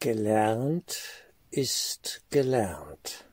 Gelernt 0.00 0.96
ist 1.50 2.22
gelernt. 2.30 3.24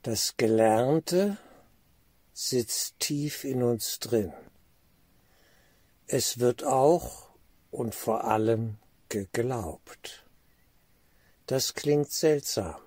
Das 0.00 0.38
Gelernte 0.38 1.36
sitzt 2.32 2.98
tief 2.98 3.44
in 3.44 3.62
uns 3.62 3.98
drin. 3.98 4.32
Es 6.06 6.38
wird 6.38 6.64
auch 6.64 7.28
und 7.70 7.94
vor 7.94 8.24
allem 8.24 8.78
geglaubt. 9.10 10.24
Das 11.44 11.74
klingt 11.74 12.10
seltsam. 12.10 12.80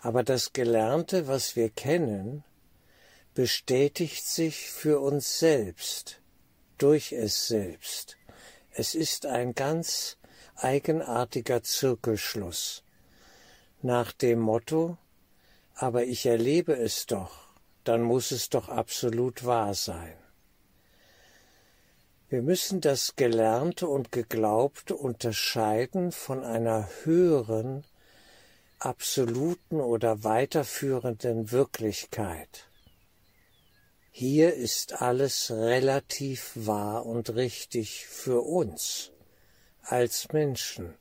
Aber 0.00 0.22
das 0.22 0.52
Gelernte, 0.52 1.26
was 1.26 1.56
wir 1.56 1.70
kennen, 1.70 2.44
bestätigt 3.32 4.26
sich 4.26 4.70
für 4.70 5.00
uns 5.00 5.38
selbst, 5.38 6.20
durch 6.76 7.12
es 7.12 7.46
selbst. 7.46 8.18
Es 8.72 8.94
ist 8.94 9.24
ein 9.24 9.54
ganz 9.54 10.18
eigenartiger 10.62 11.62
Zirkelschluss. 11.62 12.82
Nach 13.82 14.12
dem 14.12 14.40
Motto, 14.40 14.98
aber 15.74 16.04
ich 16.04 16.26
erlebe 16.26 16.74
es 16.76 17.06
doch, 17.06 17.48
dann 17.84 18.02
muss 18.02 18.30
es 18.30 18.50
doch 18.50 18.68
absolut 18.68 19.44
wahr 19.44 19.74
sein. 19.74 20.14
Wir 22.28 22.42
müssen 22.42 22.80
das 22.80 23.16
Gelernte 23.16 23.88
und 23.88 24.12
Geglaubte 24.12 24.94
unterscheiden 24.94 26.12
von 26.12 26.44
einer 26.44 26.88
höheren, 27.02 27.84
absoluten 28.78 29.80
oder 29.80 30.22
weiterführenden 30.22 31.50
Wirklichkeit. 31.50 32.68
Hier 34.12 34.54
ist 34.54 35.00
alles 35.00 35.50
relativ 35.50 36.52
wahr 36.54 37.06
und 37.06 37.34
richtig 37.34 38.06
für 38.06 38.42
uns 38.42 39.09
als 39.90 40.32
Menschen, 40.32 40.94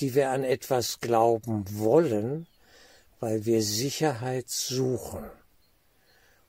die 0.00 0.14
wir 0.14 0.30
an 0.30 0.44
etwas 0.44 1.00
glauben 1.00 1.64
wollen, 1.78 2.46
weil 3.20 3.44
wir 3.44 3.62
Sicherheit 3.62 4.50
suchen. 4.50 5.24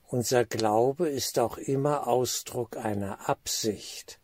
Unser 0.08 0.44
Glaube 0.44 1.08
ist 1.08 1.38
auch 1.38 1.58
immer 1.58 2.06
Ausdruck 2.06 2.76
einer 2.76 3.28
Absicht. 3.28 4.20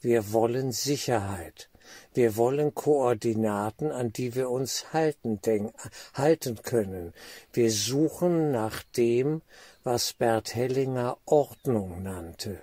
Wir 0.00 0.32
wollen 0.32 0.72
Sicherheit. 0.72 1.70
Wir 2.14 2.36
wollen 2.36 2.74
Koordinaten, 2.74 3.90
an 3.90 4.12
die 4.12 4.34
wir 4.34 4.50
uns 4.50 4.92
halten, 4.92 5.40
halten 6.14 6.62
können. 6.62 7.12
Wir 7.52 7.70
suchen 7.70 8.50
nach 8.50 8.82
dem, 8.96 9.42
was 9.82 10.12
Bert 10.12 10.54
Hellinger 10.54 11.18
Ordnung 11.24 12.02
nannte. 12.02 12.60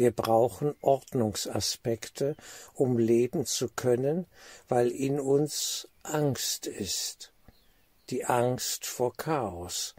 Wir 0.00 0.12
brauchen 0.12 0.74
Ordnungsaspekte, 0.80 2.34
um 2.72 2.96
leben 2.96 3.44
zu 3.44 3.68
können, 3.68 4.24
weil 4.66 4.88
in 4.88 5.20
uns 5.20 5.88
Angst 6.02 6.66
ist. 6.66 7.34
Die 8.08 8.24
Angst 8.24 8.86
vor 8.86 9.14
Chaos, 9.14 9.94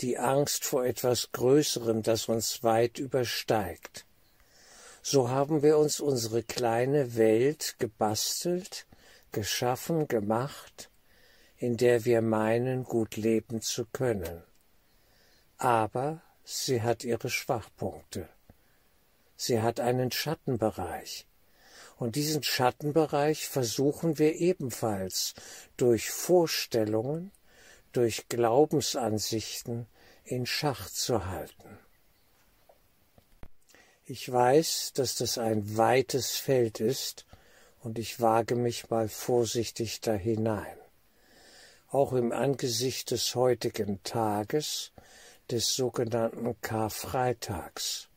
die 0.00 0.18
Angst 0.18 0.64
vor 0.64 0.84
etwas 0.84 1.30
Größerem, 1.30 2.02
das 2.02 2.28
uns 2.28 2.64
weit 2.64 2.98
übersteigt. 2.98 4.06
So 5.02 5.28
haben 5.28 5.62
wir 5.62 5.78
uns 5.78 6.00
unsere 6.00 6.42
kleine 6.42 7.14
Welt 7.14 7.76
gebastelt, 7.78 8.88
geschaffen, 9.30 10.08
gemacht, 10.08 10.90
in 11.58 11.76
der 11.76 12.04
wir 12.04 12.22
meinen, 12.22 12.82
gut 12.82 13.14
leben 13.16 13.62
zu 13.62 13.86
können. 13.86 14.42
Aber 15.58 16.22
sie 16.42 16.82
hat 16.82 17.04
ihre 17.04 17.30
Schwachpunkte. 17.30 18.28
Sie 19.36 19.60
hat 19.60 19.80
einen 19.80 20.10
Schattenbereich. 20.10 21.26
Und 21.96 22.16
diesen 22.16 22.42
Schattenbereich 22.42 23.48
versuchen 23.48 24.18
wir 24.18 24.34
ebenfalls 24.34 25.34
durch 25.76 26.10
Vorstellungen, 26.10 27.30
durch 27.92 28.28
Glaubensansichten 28.28 29.86
in 30.24 30.46
Schach 30.46 30.90
zu 30.90 31.26
halten. 31.26 31.78
Ich 34.06 34.30
weiß, 34.30 34.92
dass 34.94 35.14
das 35.14 35.38
ein 35.38 35.76
weites 35.76 36.32
Feld 36.36 36.80
ist, 36.80 37.24
und 37.80 37.98
ich 37.98 38.20
wage 38.20 38.54
mich 38.54 38.88
mal 38.88 39.08
vorsichtig 39.08 40.00
da 40.00 40.14
hinein. 40.14 40.76
Auch 41.88 42.14
im 42.14 42.32
Angesicht 42.32 43.10
des 43.10 43.34
heutigen 43.34 44.02
Tages, 44.02 44.92
des 45.50 45.74
sogenannten 45.74 46.58
Karfreitags. 46.62 48.08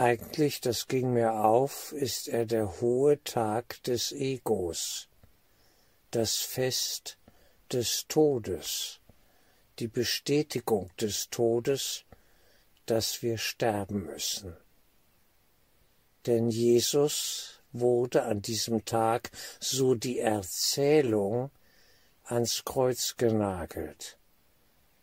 Eigentlich, 0.00 0.62
das 0.62 0.88
ging 0.88 1.12
mir 1.12 1.44
auf, 1.44 1.92
ist 1.92 2.26
er 2.26 2.46
der 2.46 2.80
hohe 2.80 3.22
Tag 3.22 3.82
des 3.82 4.12
Egos, 4.12 5.08
das 6.10 6.36
Fest 6.36 7.18
des 7.70 8.06
Todes, 8.08 9.00
die 9.78 9.88
Bestätigung 9.88 10.90
des 10.98 11.28
Todes, 11.28 12.06
dass 12.86 13.20
wir 13.20 13.36
sterben 13.36 14.06
müssen. 14.06 14.56
Denn 16.24 16.48
Jesus 16.48 17.60
wurde 17.72 18.22
an 18.22 18.40
diesem 18.40 18.86
Tag, 18.86 19.30
so 19.60 19.94
die 19.94 20.18
Erzählung, 20.18 21.50
ans 22.24 22.64
Kreuz 22.64 23.16
genagelt. 23.18 24.16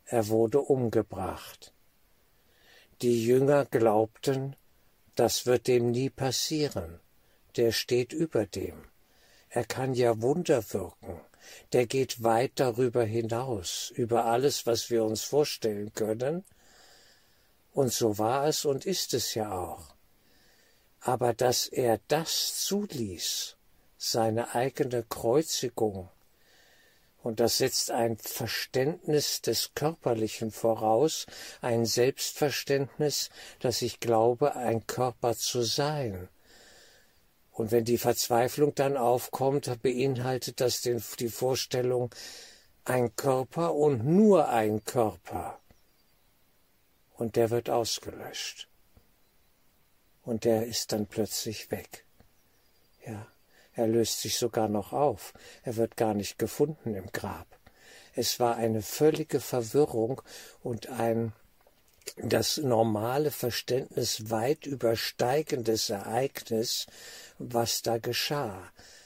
Er 0.05 0.29
wurde 0.29 0.59
umgebracht. 0.59 1.71
Die 3.03 3.23
Jünger 3.23 3.65
glaubten, 3.65 4.55
das 5.19 5.45
wird 5.45 5.67
dem 5.67 5.91
nie 5.91 6.09
passieren. 6.09 6.99
Der 7.55 7.71
steht 7.71 8.13
über 8.13 8.45
dem. 8.45 8.85
Er 9.49 9.65
kann 9.65 9.93
ja 9.93 10.21
Wunder 10.21 10.63
wirken. 10.73 11.21
Der 11.73 11.87
geht 11.87 12.23
weit 12.23 12.53
darüber 12.55 13.03
hinaus, 13.03 13.91
über 13.95 14.25
alles, 14.25 14.65
was 14.65 14.89
wir 14.89 15.03
uns 15.03 15.23
vorstellen 15.23 15.93
können. 15.93 16.43
Und 17.71 17.93
so 17.93 18.17
war 18.17 18.47
es 18.47 18.65
und 18.65 18.85
ist 18.85 19.13
es 19.13 19.33
ja 19.33 19.51
auch. 19.51 19.95
Aber 20.99 21.33
dass 21.33 21.67
er 21.67 21.99
das 22.07 22.65
zuließ, 22.65 23.55
seine 23.97 24.53
eigene 24.55 25.03
Kreuzigung, 25.03 26.09
und 27.23 27.39
das 27.39 27.57
setzt 27.57 27.91
ein 27.91 28.17
Verständnis 28.17 29.41
des 29.41 29.71
Körperlichen 29.73 30.51
voraus, 30.51 31.25
ein 31.61 31.85
Selbstverständnis, 31.85 33.29
dass 33.59 33.81
ich 33.81 33.99
glaube, 33.99 34.55
ein 34.55 34.85
Körper 34.87 35.35
zu 35.35 35.61
sein. 35.61 36.29
Und 37.51 37.71
wenn 37.71 37.85
die 37.85 37.97
Verzweiflung 37.97 38.75
dann 38.75 38.97
aufkommt, 38.97 39.81
beinhaltet 39.81 40.61
das 40.61 40.81
den, 40.81 41.03
die 41.19 41.29
Vorstellung, 41.29 42.13
ein 42.85 43.15
Körper 43.15 43.73
und 43.73 44.05
nur 44.05 44.49
ein 44.49 44.83
Körper. 44.83 45.59
Und 47.15 47.35
der 47.35 47.49
wird 47.49 47.69
ausgelöscht. 47.69 48.69
Und 50.23 50.45
der 50.45 50.67
ist 50.67 50.91
dann 50.91 51.07
plötzlich 51.07 51.71
weg. 51.71 52.05
Ja. 53.05 53.27
Er 53.77 53.87
löst 53.87 54.21
sich 54.21 54.37
sogar 54.37 54.67
noch 54.67 54.91
auf. 54.91 55.33
Er 55.63 55.77
wird 55.77 55.97
gar 55.97 56.15
nicht 56.15 56.39
gefunden 56.39 56.95
im 56.95 57.11
Grab. 57.11 57.47
Es 58.15 58.39
war 58.39 58.55
eine 58.55 58.81
völlige 58.81 59.39
Verwirrung 59.39 60.21
und 60.63 60.89
ein 60.89 61.31
das 62.15 62.57
normale 62.57 63.29
Verständnis 63.29 64.31
weit 64.31 64.65
übersteigendes 64.65 65.91
Ereignis, 65.91 66.87
was 67.37 67.83
da 67.83 67.99
geschah 67.99 68.63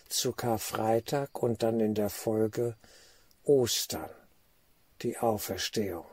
zu 0.08 0.32
Karfreitag 0.32 1.44
und 1.44 1.64
dann 1.64 1.82
in 1.82 1.94
der 1.94 2.10
Folge 2.10 2.78
Ostern, 3.44 4.10
die 5.02 5.18
Auferstehung. 5.18 6.06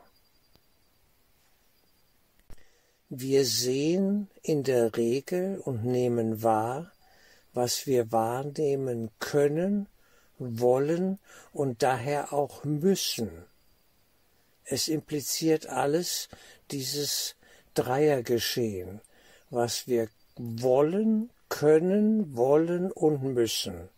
Wir 3.07 3.45
sehen 3.45 4.29
in 4.41 4.63
der 4.63 4.97
Regel 4.97 5.59
und 5.59 5.85
nehmen 5.85 6.43
wahr, 6.43 6.91
was 7.53 7.87
wir 7.87 8.11
wahrnehmen 8.11 9.11
können, 9.19 9.87
wollen 10.37 11.19
und 11.51 11.83
daher 11.83 12.33
auch 12.33 12.63
müssen. 12.63 13.45
Es 14.65 14.87
impliziert 14.87 15.67
alles 15.67 16.29
dieses 16.71 17.35
Dreiergeschehen, 17.73 19.01
was 19.49 19.87
wir 19.87 20.09
wollen, 20.35 21.29
können, 21.49 22.35
wollen 22.35 22.91
und 22.91 23.23
müssen. 23.23 23.89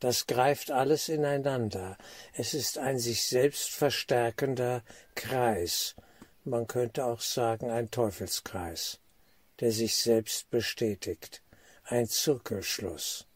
Das 0.00 0.26
greift 0.26 0.70
alles 0.70 1.08
ineinander. 1.08 1.96
Es 2.34 2.54
ist 2.54 2.76
ein 2.76 2.98
sich 2.98 3.26
selbst 3.26 3.70
verstärkender 3.70 4.82
Kreis. 5.14 5.94
Man 6.44 6.66
könnte 6.66 7.04
auch 7.06 7.20
sagen 7.20 7.70
ein 7.70 7.90
Teufelskreis, 7.90 8.98
der 9.60 9.70
sich 9.70 9.96
selbst 9.96 10.50
bestätigt 10.50 11.41
ein 11.92 12.08
Zirkelschluss. 12.08 13.26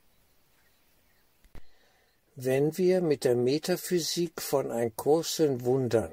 Wenn 2.36 2.78
wir 2.78 3.02
mit 3.02 3.24
der 3.24 3.36
Metaphysik 3.36 4.40
von 4.40 4.70
ein 4.70 4.96
Kurs 4.96 5.40
in 5.40 5.62
Wundern 5.66 6.12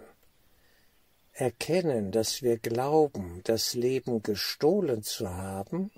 erkennen, 1.31 2.11
dass 2.11 2.41
wir 2.41 2.57
glauben, 2.57 3.39
das 3.45 3.75
Leben 3.75 4.23
gestohlen 4.23 5.03
zu 5.03 5.29
haben, 5.29 5.89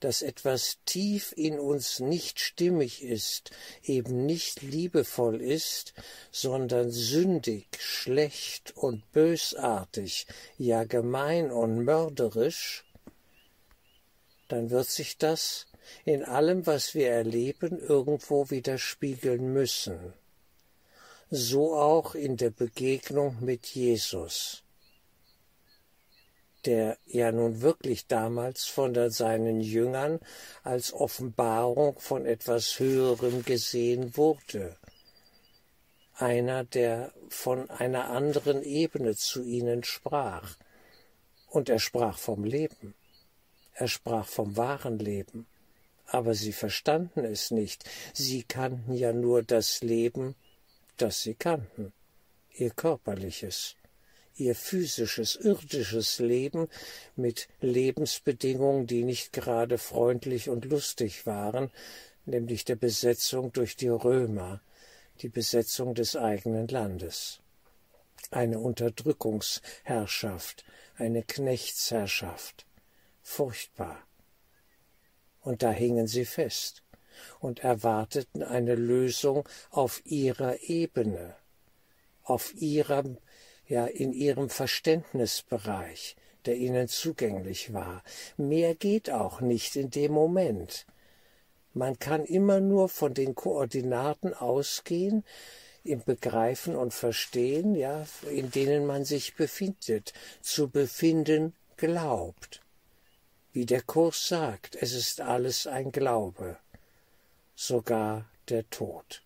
dass 0.00 0.22
etwas 0.22 0.78
tief 0.86 1.32
in 1.36 1.60
uns 1.60 2.00
nicht 2.00 2.40
stimmig 2.40 3.04
ist, 3.04 3.52
eben 3.84 4.26
nicht 4.26 4.60
liebevoll 4.60 5.40
ist, 5.40 5.94
sondern 6.32 6.90
sündig, 6.90 7.68
schlecht 7.78 8.76
und 8.76 9.10
bösartig, 9.12 10.26
ja 10.58 10.82
gemein 10.82 11.52
und 11.52 11.84
mörderisch, 11.84 12.83
dann 14.54 14.70
wird 14.70 14.88
sich 14.88 15.18
das 15.18 15.66
in 16.04 16.24
allem, 16.24 16.66
was 16.66 16.94
wir 16.94 17.10
erleben, 17.10 17.78
irgendwo 17.78 18.50
widerspiegeln 18.50 19.52
müssen. 19.52 20.14
So 21.30 21.74
auch 21.74 22.14
in 22.14 22.36
der 22.36 22.50
Begegnung 22.50 23.36
mit 23.40 23.66
Jesus 23.66 24.64
der 26.66 26.98
ja 27.06 27.32
nun 27.32 27.60
wirklich 27.60 28.06
damals 28.06 28.64
von 28.64 29.10
seinen 29.10 29.60
Jüngern 29.60 30.20
als 30.62 30.92
Offenbarung 30.92 31.98
von 31.98 32.26
etwas 32.26 32.78
Höherem 32.78 33.44
gesehen 33.44 34.16
wurde. 34.16 34.76
Einer, 36.16 36.64
der 36.64 37.12
von 37.28 37.68
einer 37.70 38.10
anderen 38.10 38.62
Ebene 38.62 39.16
zu 39.16 39.42
ihnen 39.42 39.82
sprach. 39.84 40.56
Und 41.48 41.68
er 41.68 41.78
sprach 41.78 42.18
vom 42.18 42.44
Leben. 42.44 42.94
Er 43.74 43.88
sprach 43.88 44.26
vom 44.26 44.56
wahren 44.56 44.98
Leben. 44.98 45.46
Aber 46.06 46.34
sie 46.34 46.52
verstanden 46.52 47.24
es 47.24 47.50
nicht. 47.50 47.88
Sie 48.12 48.42
kannten 48.42 48.94
ja 48.94 49.12
nur 49.12 49.42
das 49.42 49.82
Leben, 49.82 50.34
das 50.96 51.22
sie 51.22 51.34
kannten, 51.34 51.92
ihr 52.52 52.70
körperliches 52.70 53.76
ihr 54.36 54.54
physisches, 54.54 55.36
irdisches 55.36 56.18
Leben 56.18 56.68
mit 57.16 57.48
Lebensbedingungen, 57.60 58.86
die 58.86 59.04
nicht 59.04 59.32
gerade 59.32 59.78
freundlich 59.78 60.48
und 60.48 60.64
lustig 60.64 61.26
waren, 61.26 61.70
nämlich 62.26 62.64
der 62.64 62.76
Besetzung 62.76 63.52
durch 63.52 63.76
die 63.76 63.88
Römer, 63.88 64.60
die 65.20 65.28
Besetzung 65.28 65.94
des 65.94 66.16
eigenen 66.16 66.68
Landes. 66.68 67.40
Eine 68.30 68.58
Unterdrückungsherrschaft, 68.58 70.64
eine 70.96 71.22
Knechtsherrschaft. 71.22 72.64
Furchtbar. 73.26 74.06
Und 75.40 75.62
da 75.62 75.72
hingen 75.72 76.06
sie 76.06 76.24
fest 76.24 76.82
und 77.40 77.64
erwarteten 77.64 78.42
eine 78.42 78.76
Lösung 78.76 79.48
auf 79.70 80.02
ihrer 80.04 80.62
Ebene, 80.62 81.34
auf 82.22 82.54
ihrem 82.54 83.18
ja 83.66 83.86
in 83.86 84.12
ihrem 84.12 84.50
Verständnisbereich, 84.50 86.16
der 86.44 86.56
ihnen 86.56 86.86
zugänglich 86.86 87.72
war. 87.72 88.04
Mehr 88.36 88.74
geht 88.74 89.10
auch 89.10 89.40
nicht 89.40 89.74
in 89.76 89.90
dem 89.90 90.12
Moment. 90.12 90.86
Man 91.72 91.98
kann 91.98 92.24
immer 92.24 92.60
nur 92.60 92.88
von 92.88 93.14
den 93.14 93.34
Koordinaten 93.34 94.34
ausgehen, 94.34 95.24
im 95.82 96.02
Begreifen 96.02 96.76
und 96.76 96.94
Verstehen, 96.94 97.74
ja, 97.74 98.06
in 98.30 98.50
denen 98.50 98.86
man 98.86 99.04
sich 99.04 99.34
befindet, 99.34 100.12
zu 100.40 100.68
befinden 100.68 101.54
glaubt. 101.76 102.63
Wie 103.54 103.66
der 103.66 103.82
Kurs 103.82 104.26
sagt, 104.26 104.74
es 104.74 104.94
ist 104.94 105.20
alles 105.20 105.68
ein 105.68 105.92
Glaube, 105.92 106.58
sogar 107.54 108.28
der 108.48 108.68
Tod. 108.68 109.22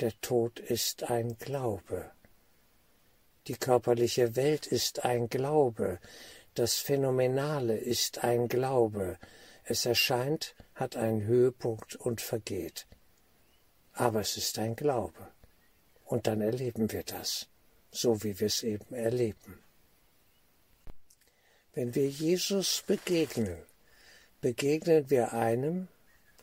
Der 0.00 0.12
Tod 0.20 0.60
ist 0.60 1.04
ein 1.04 1.38
Glaube. 1.38 2.10
Die 3.46 3.54
körperliche 3.54 4.36
Welt 4.36 4.66
ist 4.66 5.06
ein 5.06 5.30
Glaube, 5.30 6.00
das 6.52 6.74
Phänomenale 6.74 7.78
ist 7.78 8.22
ein 8.22 8.46
Glaube, 8.46 9.18
es 9.64 9.86
erscheint, 9.86 10.54
hat 10.74 10.96
einen 10.96 11.22
Höhepunkt 11.22 11.96
und 11.96 12.20
vergeht. 12.20 12.86
Aber 13.94 14.20
es 14.20 14.36
ist 14.36 14.58
ein 14.58 14.76
Glaube. 14.76 15.32
Und 16.04 16.26
dann 16.26 16.42
erleben 16.42 16.92
wir 16.92 17.04
das, 17.04 17.48
so 17.90 18.22
wie 18.22 18.38
wir 18.38 18.48
es 18.48 18.62
eben 18.62 18.94
erleben. 18.94 19.62
Wenn 21.74 21.94
wir 21.94 22.08
Jesus 22.08 22.82
begegnen, 22.86 23.56
begegnen 24.40 25.08
wir 25.10 25.32
einem, 25.32 25.88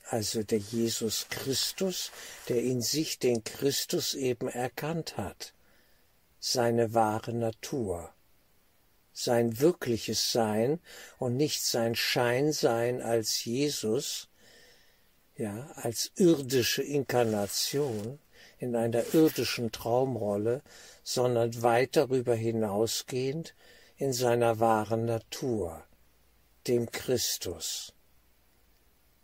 also 0.09 0.43
der 0.43 0.59
Jesus 0.59 1.27
Christus, 1.29 2.11
der 2.47 2.63
in 2.63 2.81
sich 2.81 3.19
den 3.19 3.43
Christus 3.43 4.13
eben 4.13 4.47
erkannt 4.47 5.17
hat 5.17 5.53
seine 6.39 6.93
wahre 6.93 7.33
Natur, 7.33 8.13
sein 9.11 9.59
wirkliches 9.59 10.31
Sein 10.31 10.79
und 11.17 11.35
nicht 11.35 11.63
sein 11.63 11.95
Scheinsein 11.95 13.01
als 13.01 13.43
Jesus, 13.43 14.29
ja, 15.35 15.69
als 15.75 16.11
irdische 16.15 16.83
Inkarnation 16.83 18.19
in 18.59 18.75
einer 18.75 19.13
irdischen 19.13 19.71
Traumrolle, 19.71 20.61
sondern 21.03 21.61
weit 21.61 21.95
darüber 21.95 22.35
hinausgehend 22.35 23.53
in 23.97 24.13
seiner 24.13 24.59
wahren 24.59 25.05
Natur, 25.05 25.83
dem 26.67 26.91
Christus. 26.91 27.93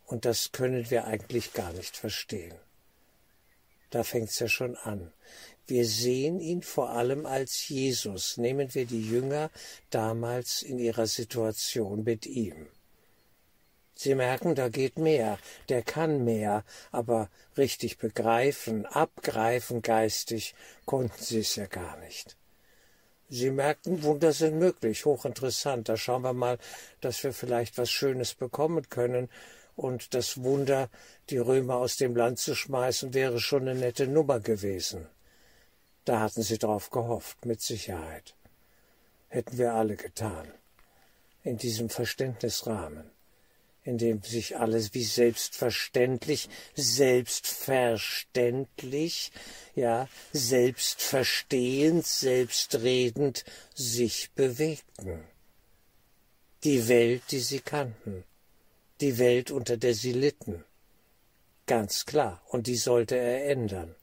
Und 0.06 0.24
das 0.24 0.52
können 0.52 0.90
wir 0.90 1.06
eigentlich 1.06 1.52
gar 1.52 1.72
nicht 1.72 1.96
verstehen. 1.96 2.54
Da 3.90 4.02
fängt's 4.02 4.38
ja 4.40 4.48
schon 4.48 4.76
an. 4.76 5.12
Wir 5.66 5.86
sehen 5.86 6.40
ihn 6.40 6.62
vor 6.62 6.90
allem 6.90 7.24
als 7.24 7.68
Jesus. 7.68 8.36
Nehmen 8.36 8.74
wir 8.74 8.84
die 8.84 9.08
Jünger 9.08 9.50
damals 9.90 10.62
in 10.62 10.78
ihrer 10.78 11.06
Situation 11.06 12.02
mit 12.02 12.26
ihm. 12.26 12.66
Sie 13.94 14.14
merken, 14.16 14.56
da 14.56 14.68
geht 14.68 14.98
mehr, 14.98 15.38
der 15.68 15.82
kann 15.82 16.24
mehr, 16.24 16.64
aber 16.90 17.30
richtig 17.56 17.98
begreifen, 17.98 18.86
abgreifen 18.86 19.82
geistig 19.82 20.54
konnten 20.84 21.22
sie 21.22 21.38
es 21.38 21.54
ja 21.54 21.66
gar 21.66 21.96
nicht. 21.98 22.36
Sie 23.28 23.50
merkten, 23.50 24.02
Wunder 24.02 24.32
sind 24.32 24.58
möglich, 24.58 25.04
hochinteressant. 25.04 25.88
Da 25.88 25.96
schauen 25.96 26.22
wir 26.22 26.32
mal, 26.32 26.58
dass 27.00 27.22
wir 27.24 27.32
vielleicht 27.32 27.78
was 27.78 27.90
Schönes 27.90 28.34
bekommen 28.34 28.88
können. 28.88 29.28
Und 29.76 30.14
das 30.14 30.42
Wunder, 30.42 30.88
die 31.30 31.38
Römer 31.38 31.76
aus 31.76 31.96
dem 31.96 32.14
Land 32.14 32.38
zu 32.38 32.54
schmeißen, 32.54 33.12
wäre 33.12 33.40
schon 33.40 33.62
eine 33.62 33.78
nette 33.78 34.06
Nummer 34.06 34.40
gewesen. 34.40 35.08
Da 36.04 36.20
hatten 36.20 36.42
sie 36.42 36.58
drauf 36.58 36.90
gehofft, 36.90 37.44
mit 37.46 37.60
Sicherheit. 37.60 38.36
Hätten 39.28 39.58
wir 39.58 39.74
alle 39.74 39.96
getan. 39.96 40.46
In 41.42 41.56
diesem 41.56 41.88
Verständnisrahmen, 41.88 43.10
in 43.84 43.98
dem 43.98 44.22
sich 44.22 44.56
alles 44.56 44.94
wie 44.94 45.04
selbstverständlich, 45.04 46.48
selbstverständlich, 46.74 49.30
ja, 49.74 50.08
selbstverstehend, 50.32 52.06
selbstredend 52.06 53.44
sich 53.74 54.30
bewegten. 54.34 55.22
Die 56.64 56.88
Welt, 56.88 57.22
die 57.30 57.40
sie 57.40 57.60
kannten, 57.60 58.24
die 59.00 59.18
Welt, 59.18 59.50
unter 59.50 59.76
der 59.76 59.94
sie 59.94 60.12
litten. 60.12 60.64
Ganz 61.66 62.06
klar, 62.06 62.42
und 62.48 62.66
die 62.66 62.76
sollte 62.76 63.16
er 63.16 63.50
ändern 63.50 63.94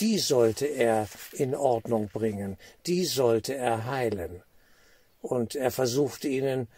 die 0.00 0.18
sollte 0.18 0.66
er 0.66 1.08
in 1.32 1.54
Ordnung 1.54 2.08
bringen, 2.08 2.56
die 2.86 3.04
sollte 3.04 3.54
er 3.54 3.86
heilen. 3.86 4.42
Und 5.22 5.54
er 5.54 5.70
versuchte 5.70 6.28
ihnen 6.28 6.68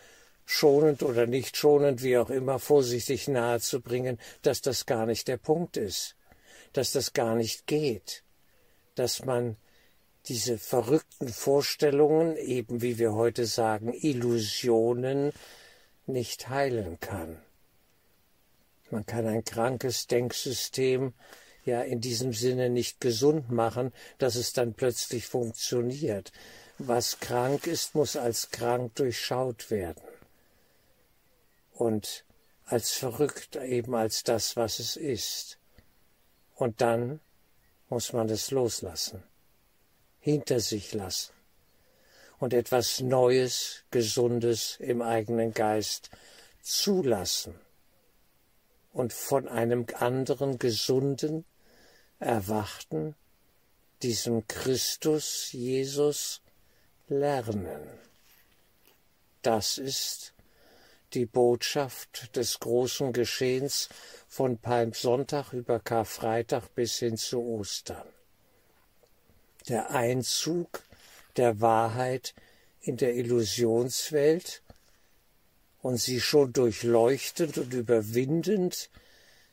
schonend 0.51 1.03
oder 1.03 1.27
nicht 1.27 1.59
schonend, 1.59 2.03
wie 2.03 2.17
auch 2.17 2.31
immer, 2.31 2.59
vorsichtig 2.59 3.29
nahezubringen, 3.29 4.19
dass 4.41 4.63
das 4.63 4.87
gar 4.87 5.05
nicht 5.05 5.29
der 5.29 5.37
Punkt 5.37 5.77
ist, 5.77 6.17
dass 6.73 6.91
das 6.93 7.13
gar 7.13 7.35
nicht 7.35 7.67
geht, 7.67 8.25
dass 8.95 9.27
man 9.27 9.59
diese 10.25 10.57
verrückten 10.57 11.29
Vorstellungen, 11.29 12.39
eben 12.39 12.81
wie 12.81 12.99
wir 12.99 13.13
heute 13.13 13.45
sagen, 13.45 13.93
Illusionen, 13.93 15.33
nicht 16.07 16.49
heilen 16.49 16.99
kann. 16.99 17.39
Man 18.91 19.05
kann 19.05 19.27
ein 19.27 19.45
krankes 19.45 20.07
Denksystem 20.07 21.13
ja 21.67 21.83
in 21.83 22.01
diesem 22.01 22.33
Sinne 22.33 22.71
nicht 22.71 23.03
gesund 23.03 23.51
machen, 23.51 23.93
dass 24.17 24.35
es 24.35 24.55
dann 24.55 24.73
plötzlich 24.73 25.27
funktioniert. 25.27 26.33
Was 26.79 27.21
krank 27.21 27.67
ist, 27.67 27.95
muss 27.95 28.17
als 28.17 28.51
krank 28.51 28.95
durchschaut 28.95 29.71
werden. 29.71 30.08
Und 31.79 32.25
als 32.65 32.91
verrückt 32.91 33.55
eben 33.55 33.95
als 33.95 34.25
das, 34.25 34.57
was 34.57 34.81
es 34.81 34.97
ist. 34.97 35.59
Und 36.57 36.81
dann 36.81 37.21
muss 37.89 38.13
man 38.13 38.29
es 38.29 38.51
loslassen, 38.51 39.23
hinter 40.19 40.59
sich 40.59 40.93
lassen 40.93 41.33
und 42.41 42.53
etwas 42.53 42.99
Neues, 42.99 43.85
Gesundes 43.93 44.77
im 44.81 45.03
eigenen 45.03 45.55
Geist 45.55 46.11
zulassen 46.61 47.55
und 48.93 49.13
von 49.13 49.47
einem 49.47 49.87
anderen 49.95 50.59
gesunden, 50.59 51.45
erwachten, 52.19 53.15
diesem 54.03 54.49
Christus 54.49 55.53
Jesus 55.53 56.43
lernen. 57.07 57.89
Das 59.43 59.79
ist 59.79 60.35
die 61.15 61.27
Botschaft 61.27 62.37
des 62.37 62.61
großen 62.61 63.13
Geschehens 63.13 63.89
von 64.29 64.59
Palmsonntag 64.59 65.53
über 65.53 65.81
Karfreitag 65.81 66.75
bis 66.75 66.99
hin 66.99 67.17
zu 67.17 67.41
Ostern. 67.41 68.07
Der 69.69 69.91
Einzug 69.91 70.83
der 71.37 71.61
Wahrheit 71.61 72.35
in 72.81 72.97
der 72.97 73.15
Illusionswelt 73.15 74.63
und 75.81 75.99
sie 75.99 76.21
schon 76.21 76.53
durchleuchtend 76.53 77.59
und 77.59 77.73
überwindend, 77.73 78.91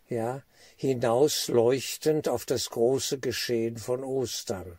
ja, 0.09 0.43
hinausleuchtend 0.75 2.27
auf 2.27 2.45
das 2.45 2.69
große 2.69 3.19
Geschehen 3.19 3.77
von 3.77 4.03
Ostern, 4.03 4.77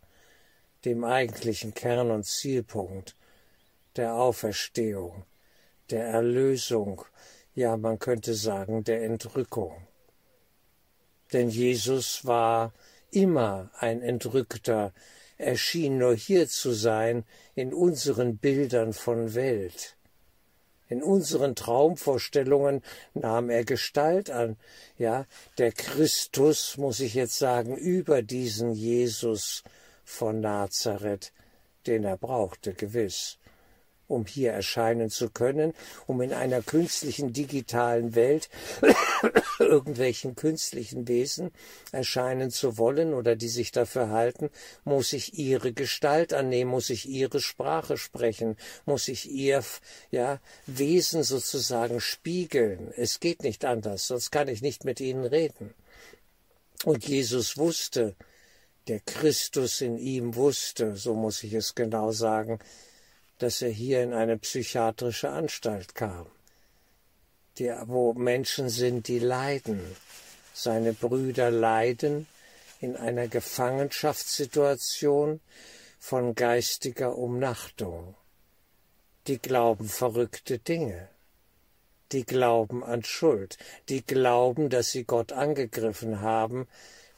dem 0.85 1.05
eigentlichen 1.05 1.75
Kern 1.75 2.11
und 2.11 2.25
Zielpunkt 2.25 3.17
der 3.97 4.15
Auferstehung, 4.15 5.25
der 5.91 6.07
Erlösung, 6.07 7.05
ja 7.55 7.77
man 7.77 7.99
könnte 7.99 8.35
sagen 8.35 8.85
der 8.85 9.05
Entrückung. 9.05 9.87
Denn 11.33 11.49
Jesus 11.49 12.25
war 12.25 12.73
immer 13.11 13.71
ein 13.79 14.03
Entrückter, 14.03 14.93
er 15.39 15.57
schien 15.57 15.99
nur 15.99 16.15
hier 16.15 16.49
zu 16.49 16.73
sein 16.73 17.25
in 17.55 17.75
unseren 17.75 18.39
Bildern 18.39 18.93
von 18.93 19.35
Welt. 19.35 19.97
In 20.89 21.03
unseren 21.03 21.55
Traumvorstellungen 21.55 22.83
nahm 23.13 23.51
er 23.51 23.65
Gestalt 23.65 24.31
an. 24.31 24.57
Ja, 24.99 25.27
der 25.59 25.73
Christus, 25.73 26.79
muss 26.79 27.01
ich 27.01 27.15
jetzt 27.15 27.39
sagen, 27.39 27.77
über 27.77 28.23
diesen 28.23 28.73
Jesus 28.73 29.65
von 30.05 30.41
Nazareth, 30.41 31.33
den 31.87 32.05
er 32.05 32.17
brauchte, 32.17 32.73
gewiss 32.73 33.39
um 34.09 34.27
hier 34.27 34.53
erscheinen 34.53 35.11
zu 35.11 35.31
können, 35.31 35.75
um 36.07 36.21
in 36.21 36.33
einer 36.33 36.63
künstlichen 36.63 37.33
digitalen 37.33 38.15
Welt 38.15 38.49
irgendwelchen 39.59 40.37
künstlichen 40.37 41.09
Wesen 41.09 41.51
erscheinen 41.93 42.51
zu 42.51 42.79
wollen 42.79 43.15
oder 43.15 43.37
die 43.37 43.49
sich 43.49 43.73
dafür 43.73 44.11
halten, 44.11 44.51
muss 44.85 45.13
ich 45.13 45.39
ihre 45.39 45.73
Gestalt 45.73 46.33
annehmen, 46.33 46.71
muss 46.71 46.91
ich 46.91 47.09
ihre 47.09 47.41
Sprache 47.41 47.97
sprechen, 47.97 48.57
muss 48.85 49.09
ich 49.09 49.31
ihr 49.31 49.63
ja, 50.11 50.41
Wesen 50.67 51.23
sozusagen 51.23 52.01
spiegeln. 52.01 52.93
Es 52.97 53.21
geht 53.21 53.43
nicht 53.43 53.65
anders, 53.65 54.07
sonst 54.07 54.31
kann 54.31 54.49
ich 54.49 54.63
nicht 54.63 54.85
mit 54.85 55.01
ihnen 55.01 55.25
reden. 55.25 55.75
Und 56.85 57.07
Jesus 57.09 57.57
wusste, 57.57 58.15
der 58.89 59.01
Christus 59.01 59.81
in 59.81 59.99
ihm 59.99 60.37
wusste, 60.37 60.97
so 60.97 61.15
muss 61.15 61.43
ich 61.43 61.55
es 61.55 61.75
genau 61.75 62.13
sagen, 62.13 62.61
dass 63.39 63.63
er 63.63 63.71
hier 63.71 64.03
in 64.03 64.13
eine 64.13 64.37
psychiatrische 64.39 65.31
Anstalt 65.31 65.95
kam, 65.95 66.27
die, 67.59 67.73
wo 67.85 68.13
Menschen 68.15 68.69
sind, 68.69 69.07
die 69.09 69.19
leiden. 69.19 69.81
Seine 70.55 70.93
Brüder 70.93 71.51
leiden 71.51 72.27
in 72.81 72.97
einer 72.97 73.29
Gefangenschaftssituation 73.29 75.41
von 75.99 76.35
geistiger 76.35 77.17
Umnachtung. 77.17 78.15
Die 79.27 79.39
glauben 79.39 79.89
verrückte 79.89 80.59
Dinge. 80.59 81.09
Die 82.13 82.25
glauben 82.25 82.85
an 82.85 83.03
Schuld. 83.05 83.59
Die 83.89 84.05
glauben, 84.05 84.71
dass 84.71 84.93
sie 84.93 85.05
Gott 85.05 85.33
angegriffen 85.33 86.21
haben, 86.21 86.69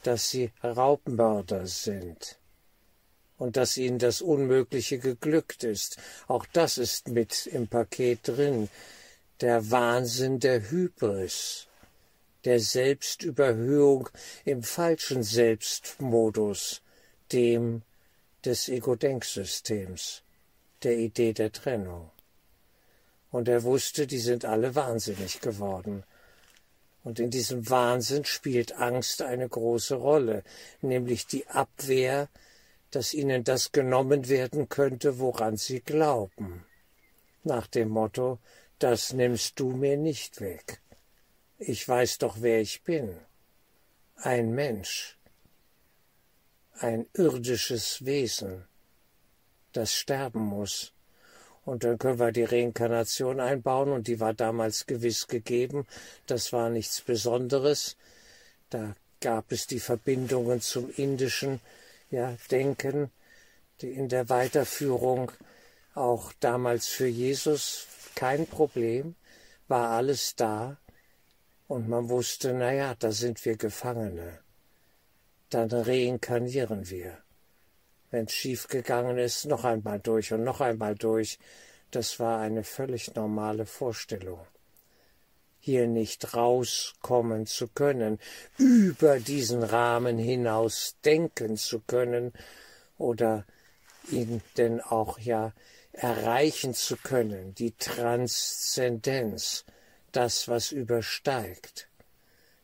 dass 0.03 0.29
sie 0.29 0.51
Raubmörder 0.63 1.67
sind 1.67 2.38
und 3.39 3.57
dass 3.57 3.77
ihnen 3.77 3.97
das 3.97 4.21
Unmögliche 4.21 4.99
geglückt 4.99 5.63
ist. 5.63 5.97
Auch 6.27 6.45
das 6.53 6.77
ist 6.77 7.07
mit 7.07 7.47
im 7.47 7.67
Paket 7.67 8.19
drin. 8.27 8.69
Der 9.41 9.71
Wahnsinn 9.71 10.39
der 10.39 10.69
Hybris, 10.69 11.67
der 12.43 12.59
Selbstüberhöhung 12.59 14.09
im 14.45 14.61
falschen 14.61 15.23
Selbstmodus, 15.23 16.81
dem 17.31 17.81
des 18.43 18.67
Ego-Denksystems, 18.67 20.21
der 20.83 20.97
Idee 20.97 21.33
der 21.33 21.51
Trennung. 21.51 22.11
Und 23.31 23.47
er 23.47 23.63
wusste, 23.63 24.07
die 24.07 24.19
sind 24.19 24.43
alle 24.43 24.75
wahnsinnig 24.75 25.39
geworden. 25.39 26.03
Und 27.03 27.19
in 27.19 27.29
diesem 27.29 27.69
Wahnsinn 27.69 28.25
spielt 28.25 28.73
Angst 28.73 29.21
eine 29.21 29.47
große 29.47 29.95
Rolle, 29.95 30.43
nämlich 30.81 31.27
die 31.27 31.47
Abwehr 31.47 32.27
dass 32.91 33.13
ihnen 33.13 33.43
das 33.43 33.71
genommen 33.71 34.29
werden 34.29 34.69
könnte, 34.69 35.19
woran 35.19 35.57
sie 35.57 35.81
glauben. 35.81 36.65
Nach 37.43 37.67
dem 37.67 37.89
Motto, 37.89 38.39
das 38.79 39.13
nimmst 39.13 39.59
du 39.59 39.71
mir 39.71 39.97
nicht 39.97 40.41
weg. 40.41 40.81
Ich 41.57 41.87
weiß 41.87 42.17
doch, 42.19 42.37
wer 42.39 42.61
ich 42.61 42.83
bin. 42.83 43.17
Ein 44.15 44.51
Mensch, 44.51 45.17
ein 46.73 47.05
irdisches 47.13 48.05
Wesen, 48.05 48.65
das 49.73 49.93
sterben 49.93 50.41
muss. 50.41 50.93
Und 51.65 51.83
dann 51.83 51.97
können 51.97 52.19
wir 52.19 52.31
die 52.31 52.45
Reinkarnation 52.45 53.39
einbauen, 53.39 53.91
und 53.91 54.07
die 54.07 54.19
war 54.19 54.33
damals 54.33 54.85
gewiss 54.85 55.27
gegeben. 55.27 55.85
Das 56.25 56.51
war 56.51 56.69
nichts 56.69 57.01
Besonderes. 57.01 57.95
Da 58.69 58.95
gab 59.21 59.51
es 59.51 59.67
die 59.67 59.79
Verbindungen 59.79 60.61
zum 60.61 60.89
Indischen, 60.95 61.59
ja, 62.09 62.35
denken, 62.51 63.11
die 63.81 63.91
in 63.91 64.09
der 64.09 64.29
Weiterführung 64.29 65.31
auch 65.93 66.33
damals 66.39 66.87
für 66.87 67.07
Jesus 67.07 67.87
kein 68.15 68.47
Problem, 68.47 69.15
war 69.67 69.91
alles 69.91 70.35
da 70.35 70.77
und 71.67 71.87
man 71.87 72.09
wusste, 72.09 72.53
na 72.53 72.73
ja, 72.73 72.95
da 72.95 73.11
sind 73.11 73.43
wir 73.45 73.57
Gefangene. 73.57 74.39
Dann 75.49 75.71
reinkarnieren 75.71 76.89
wir. 76.89 77.17
Wenn's 78.11 78.33
schief 78.33 78.67
gegangen 78.67 79.17
ist, 79.17 79.45
noch 79.45 79.63
einmal 79.63 79.99
durch 79.99 80.33
und 80.33 80.43
noch 80.43 80.61
einmal 80.61 80.95
durch. 80.95 81.37
Das 81.91 82.19
war 82.19 82.39
eine 82.39 82.63
völlig 82.63 83.13
normale 83.15 83.65
Vorstellung 83.65 84.45
hier 85.59 85.87
nicht 85.87 86.33
rauskommen 86.35 87.45
zu 87.45 87.67
können, 87.67 88.19
über 88.57 89.19
diesen 89.19 89.63
Rahmen 89.63 90.17
hinaus 90.17 90.95
denken 91.03 91.57
zu 91.57 91.79
können 91.79 92.33
oder 92.97 93.45
ihn 94.09 94.41
denn 94.57 94.81
auch 94.81 95.19
ja 95.19 95.53
erreichen 95.91 96.73
zu 96.73 96.95
können, 96.95 97.53
die 97.55 97.71
Transzendenz, 97.71 99.65
das, 100.11 100.47
was 100.47 100.71
übersteigt, 100.71 101.87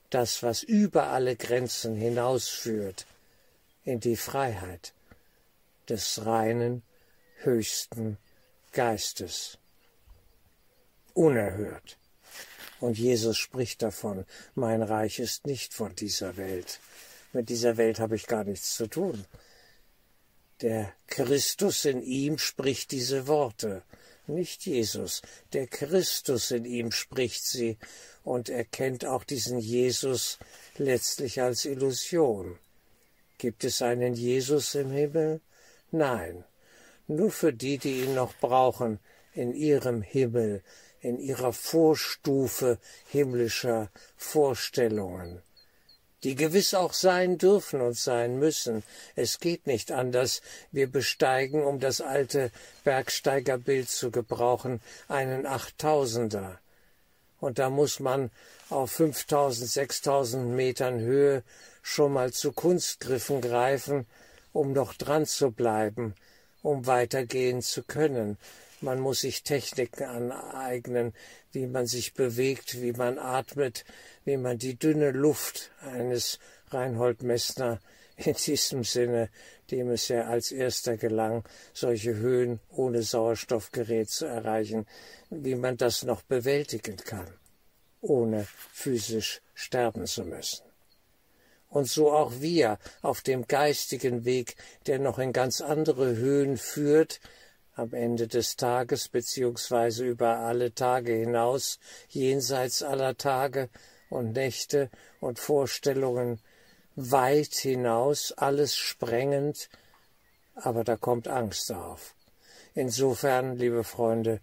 das, 0.09 0.41
was 0.41 0.63
über 0.63 1.07
alle 1.07 1.35
Grenzen 1.35 1.95
hinausführt, 1.95 3.05
in 3.83 3.99
die 3.99 4.15
Freiheit 4.15 4.93
des 5.89 6.25
reinen, 6.25 6.81
höchsten 7.41 8.17
Geistes. 8.71 9.57
Unerhört 11.13 11.97
und 12.85 12.99
Jesus 12.99 13.39
spricht 13.39 13.81
davon, 13.81 14.25
mein 14.53 14.83
Reich 14.83 15.17
ist 15.17 15.47
nicht 15.47 15.73
von 15.73 15.95
dieser 15.95 16.37
Welt. 16.37 16.79
Mit 17.33 17.49
dieser 17.49 17.77
Welt 17.77 17.99
habe 17.99 18.15
ich 18.15 18.27
gar 18.27 18.43
nichts 18.43 18.75
zu 18.75 18.85
tun. 18.85 19.25
Der 20.61 20.93
Christus 21.07 21.85
in 21.85 22.03
ihm 22.03 22.37
spricht 22.37 22.91
diese 22.91 23.25
Worte, 23.25 23.81
nicht 24.27 24.67
Jesus. 24.67 25.23
Der 25.51 25.65
Christus 25.65 26.51
in 26.51 26.63
ihm 26.63 26.91
spricht 26.91 27.43
sie 27.43 27.79
und 28.23 28.49
erkennt 28.49 29.03
auch 29.03 29.23
diesen 29.23 29.57
Jesus 29.57 30.37
letztlich 30.77 31.41
als 31.41 31.65
Illusion. 31.65 32.59
Gibt 33.39 33.63
es 33.63 33.81
einen 33.81 34.13
Jesus 34.13 34.75
im 34.75 34.91
Himmel? 34.91 35.41
Nein, 35.89 36.43
nur 37.07 37.31
für 37.31 37.51
die, 37.51 37.79
die 37.79 38.03
ihn 38.03 38.13
noch 38.13 38.35
brauchen, 38.35 38.99
in 39.33 39.53
ihrem 39.53 40.03
Himmel, 40.03 40.61
in 41.05 41.19
ihrer 41.19 41.53
Vorstufe 41.53 42.79
himmlischer 43.09 43.89
Vorstellungen, 44.17 45.43
die 46.23 46.33
gewiss 46.33 46.73
auch 46.73 46.93
sein 46.93 47.37
dürfen 47.37 47.79
und 47.79 47.95
sein 47.95 48.39
müssen. 48.39 48.81
Es 49.15 49.39
geht 49.39 49.67
nicht 49.67 49.91
anders. 49.91 50.41
Wir 50.71 50.91
besteigen, 50.91 51.63
um 51.63 51.79
das 51.79 52.01
alte 52.01 52.49
Bergsteigerbild 52.83 53.87
zu 53.87 54.09
gebrauchen, 54.09 54.81
einen 55.07 55.45
Achttausender. 55.45 56.59
Und 57.39 57.59
da 57.59 57.69
muss 57.69 57.99
man 57.99 58.31
auf 58.71 58.91
5000, 58.93 59.69
6000 59.69 60.55
Metern 60.55 60.99
Höhe 60.99 61.43
schon 61.83 62.13
mal 62.13 62.33
zu 62.33 62.51
Kunstgriffen 62.51 63.41
greifen, 63.41 64.07
um 64.53 64.73
noch 64.73 64.95
dran 64.95 65.27
zu 65.27 65.51
bleiben, 65.51 66.15
um 66.65 66.87
weitergehen 66.87 67.61
zu 67.61 67.83
können. 67.83 68.37
Man 68.81 68.99
muss 68.99 69.21
sich 69.21 69.43
Techniken 69.43 70.03
aneignen, 70.03 71.13
wie 71.51 71.67
man 71.67 71.85
sich 71.85 72.15
bewegt, 72.15 72.81
wie 72.81 72.91
man 72.91 73.19
atmet, 73.19 73.85
wie 74.25 74.37
man 74.37 74.57
die 74.57 74.77
dünne 74.77 75.11
Luft 75.11 75.71
eines 75.81 76.39
Reinhold 76.71 77.21
Messner 77.21 77.79
in 78.17 78.33
diesem 78.33 78.83
Sinne, 78.83 79.29
dem 79.69 79.91
es 79.91 80.07
ja 80.07 80.25
als 80.25 80.51
erster 80.51 80.97
gelang, 80.97 81.43
solche 81.73 82.15
Höhen 82.15 82.59
ohne 82.69 83.03
Sauerstoffgerät 83.03 84.09
zu 84.09 84.25
erreichen, 84.25 84.87
wie 85.29 85.55
man 85.55 85.77
das 85.77 86.03
noch 86.03 86.23
bewältigen 86.23 86.97
kann, 86.97 87.27
ohne 88.01 88.47
physisch 88.73 89.41
sterben 89.53 90.07
zu 90.07 90.23
müssen. 90.23 90.64
Und 91.75 91.89
so 91.89 92.09
auch 92.13 92.31
wir 92.39 92.79
auf 93.01 93.19
dem 93.19 93.47
geistigen 93.47 94.23
Weg, 94.23 94.55
der 94.87 94.97
noch 94.97 95.19
in 95.19 95.33
ganz 95.33 95.59
andere 95.59 96.15
Höhen 96.15 96.55
führt, 96.55 97.19
am 97.73 97.93
Ende 97.93 98.29
des 98.29 98.55
Tages 98.55 99.09
beziehungsweise 99.09 100.05
über 100.05 100.37
alle 100.37 100.73
Tage 100.73 101.11
hinaus, 101.11 101.77
jenseits 102.07 102.81
aller 102.81 103.17
Tage 103.17 103.67
und 104.09 104.31
Nächte 104.31 104.89
und 105.19 105.37
Vorstellungen, 105.37 106.39
weit 106.95 107.55
hinaus, 107.55 108.31
alles 108.31 108.77
sprengend, 108.77 109.69
aber 110.53 110.85
da 110.85 110.95
kommt 110.95 111.27
Angst 111.27 111.73
auf. 111.73 112.15
Insofern, 112.73 113.57
liebe 113.57 113.83
Freunde, 113.83 114.39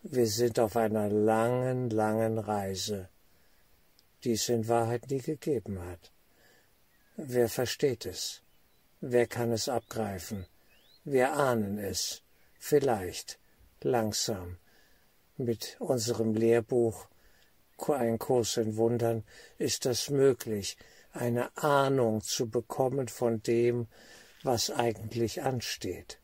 wir 0.00 0.26
sind 0.28 0.58
auf 0.58 0.76
einer 0.76 1.10
langen, 1.10 1.90
langen 1.90 2.38
Reise, 2.38 3.10
die 4.24 4.32
es 4.32 4.48
in 4.48 4.66
Wahrheit 4.66 5.10
nie 5.10 5.20
gegeben 5.20 5.78
hat. 5.84 6.10
Wer 7.22 7.50
versteht 7.50 8.06
es? 8.06 8.40
Wer 9.02 9.26
kann 9.26 9.52
es 9.52 9.68
abgreifen? 9.68 10.46
Wir 11.04 11.34
ahnen 11.34 11.76
es, 11.76 12.22
vielleicht, 12.58 13.38
langsam, 13.82 14.56
mit 15.36 15.76
unserem 15.80 16.32
Lehrbuch 16.32 17.08
Ein 17.88 18.18
Kurs 18.18 18.56
in 18.56 18.76
Wundern 18.76 19.24
ist 19.58 19.84
das 19.84 20.08
möglich, 20.08 20.78
eine 21.12 21.54
Ahnung 21.58 22.22
zu 22.22 22.48
bekommen 22.48 23.08
von 23.08 23.42
dem, 23.42 23.86
was 24.42 24.70
eigentlich 24.70 25.42
ansteht. 25.42 26.19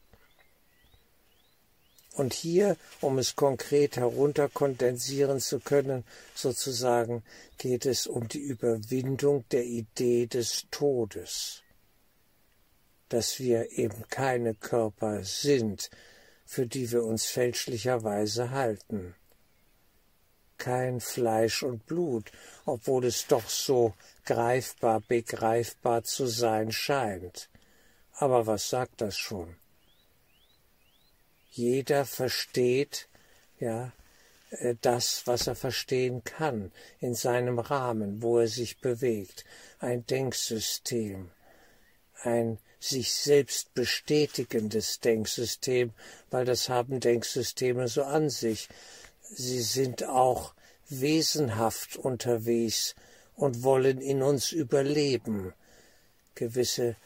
Und 2.16 2.32
hier, 2.32 2.76
um 3.00 3.18
es 3.18 3.36
konkret 3.36 3.96
herunterkondensieren 3.96 5.38
zu 5.38 5.60
können, 5.60 6.04
sozusagen, 6.34 7.22
geht 7.58 7.84
es 7.84 8.06
um 8.06 8.26
die 8.28 8.40
Überwindung 8.40 9.44
der 9.50 9.64
Idee 9.64 10.26
des 10.26 10.66
Todes, 10.70 11.62
dass 13.10 13.38
wir 13.38 13.70
eben 13.78 14.08
keine 14.08 14.54
Körper 14.54 15.24
sind, 15.24 15.90
für 16.44 16.66
die 16.66 16.90
wir 16.90 17.04
uns 17.04 17.26
fälschlicherweise 17.26 18.50
halten 18.50 19.14
kein 20.58 21.00
Fleisch 21.00 21.62
und 21.62 21.86
Blut, 21.86 22.30
obwohl 22.64 23.04
es 23.04 23.26
doch 23.26 23.48
so 23.48 23.94
greifbar, 24.24 25.00
begreifbar 25.00 26.04
zu 26.04 26.26
sein 26.26 26.72
scheint. 26.72 27.48
Aber 28.14 28.46
was 28.46 28.70
sagt 28.70 29.00
das 29.00 29.16
schon? 29.16 29.56
Jeder 31.56 32.04
versteht, 32.04 33.08
ja, 33.58 33.90
äh, 34.50 34.74
das, 34.82 35.26
was 35.26 35.46
er 35.46 35.54
verstehen 35.54 36.22
kann, 36.22 36.70
in 37.00 37.14
seinem 37.14 37.58
Rahmen, 37.58 38.20
wo 38.20 38.38
er 38.38 38.48
sich 38.48 38.78
bewegt, 38.78 39.46
ein 39.78 40.04
Denksystem, 40.04 41.30
ein 42.22 42.58
sich 42.78 43.14
selbst 43.14 43.72
bestätigendes 43.72 45.00
Denksystem, 45.00 45.94
weil 46.30 46.44
das 46.44 46.68
haben 46.68 47.00
Denksysteme 47.00 47.88
so 47.88 48.02
an 48.02 48.28
sich, 48.28 48.68
sie 49.22 49.62
sind 49.62 50.04
auch 50.04 50.52
wesenhaft 50.90 51.96
unterwegs 51.96 52.94
und 53.34 53.62
wollen 53.62 54.02
in 54.02 54.22
uns 54.22 54.52
überleben. 54.52 55.54
Gewisse, 56.34 56.96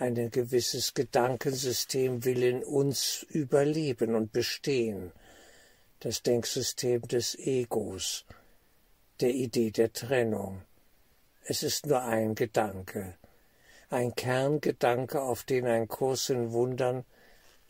ein 0.00 0.30
gewisses 0.30 0.94
Gedankensystem 0.94 2.24
will 2.24 2.42
in 2.42 2.64
uns 2.64 3.22
überleben 3.28 4.14
und 4.14 4.32
bestehen. 4.32 5.12
Das 6.00 6.22
Denksystem 6.22 7.02
des 7.02 7.34
Egos, 7.38 8.24
der 9.20 9.30
Idee 9.30 9.70
der 9.70 9.92
Trennung. 9.92 10.62
Es 11.44 11.62
ist 11.62 11.84
nur 11.84 12.00
ein 12.02 12.34
Gedanke, 12.34 13.14
ein 13.90 14.14
Kerngedanke, 14.14 15.20
auf 15.20 15.44
den 15.44 15.66
ein 15.66 15.86
Kurs 15.86 16.30
in 16.30 16.52
Wundern 16.52 17.04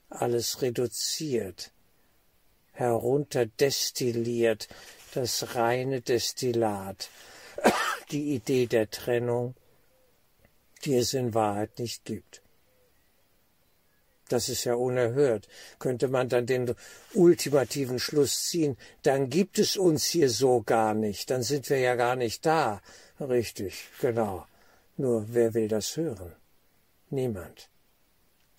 alles 0.08 0.62
reduziert, 0.62 1.72
herunterdestilliert, 2.72 4.68
das 5.14 5.56
reine 5.56 6.00
Destillat, 6.00 7.08
die 8.12 8.34
Idee 8.34 8.66
der 8.66 8.88
Trennung, 8.88 9.56
die 10.84 10.96
es 10.96 11.14
in 11.14 11.34
Wahrheit 11.34 11.78
nicht 11.78 12.04
gibt. 12.04 12.42
Das 14.28 14.48
ist 14.48 14.64
ja 14.64 14.74
unerhört. 14.74 15.48
Könnte 15.80 16.06
man 16.06 16.28
dann 16.28 16.46
den 16.46 16.74
ultimativen 17.14 17.98
Schluss 17.98 18.46
ziehen, 18.46 18.76
dann 19.02 19.28
gibt 19.28 19.58
es 19.58 19.76
uns 19.76 20.04
hier 20.04 20.30
so 20.30 20.62
gar 20.62 20.94
nicht, 20.94 21.30
dann 21.30 21.42
sind 21.42 21.68
wir 21.68 21.78
ja 21.78 21.96
gar 21.96 22.16
nicht 22.16 22.46
da. 22.46 22.80
Richtig, 23.18 23.88
genau. 24.00 24.46
Nur 24.96 25.26
wer 25.30 25.54
will 25.54 25.68
das 25.68 25.96
hören? 25.96 26.32
Niemand. 27.10 27.68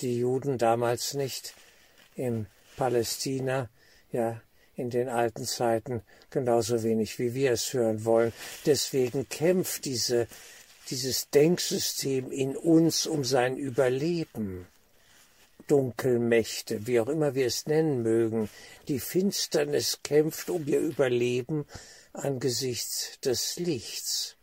Die 0.02 0.18
Juden 0.18 0.58
damals 0.58 1.14
nicht. 1.14 1.54
In 2.16 2.48
Palästina 2.76 3.70
ja, 4.12 4.42
in 4.76 4.90
den 4.90 5.10
alten 5.10 5.46
Zeiten 5.46 6.02
genauso 6.30 6.84
wenig 6.84 7.20
wie 7.20 7.34
wir 7.34 7.52
es 7.52 7.74
hören 7.74 8.06
wollen. 8.06 8.34
Deswegen 8.66 9.28
kämpft 9.30 9.86
diese, 9.86 10.28
dieses 10.92 11.30
Denksystem 11.30 12.32
in 12.32 12.58
uns 12.58 13.08
um 13.08 13.24
sein 13.24 13.56
Überleben. 13.58 14.68
Dunkelmächte, 15.68 16.86
wie 16.86 17.00
auch 17.00 17.08
immer 17.08 17.34
wir 17.34 17.48
es 17.48 17.66
nennen 17.66 18.04
mögen, 18.04 18.50
die 18.90 19.00
Finsternis 19.00 20.00
kämpft 20.04 20.50
um 20.50 20.68
ihr 20.68 20.82
Überleben 20.82 21.66
angesichts 22.12 23.20
des 23.22 23.58
Lichts, 23.58 24.36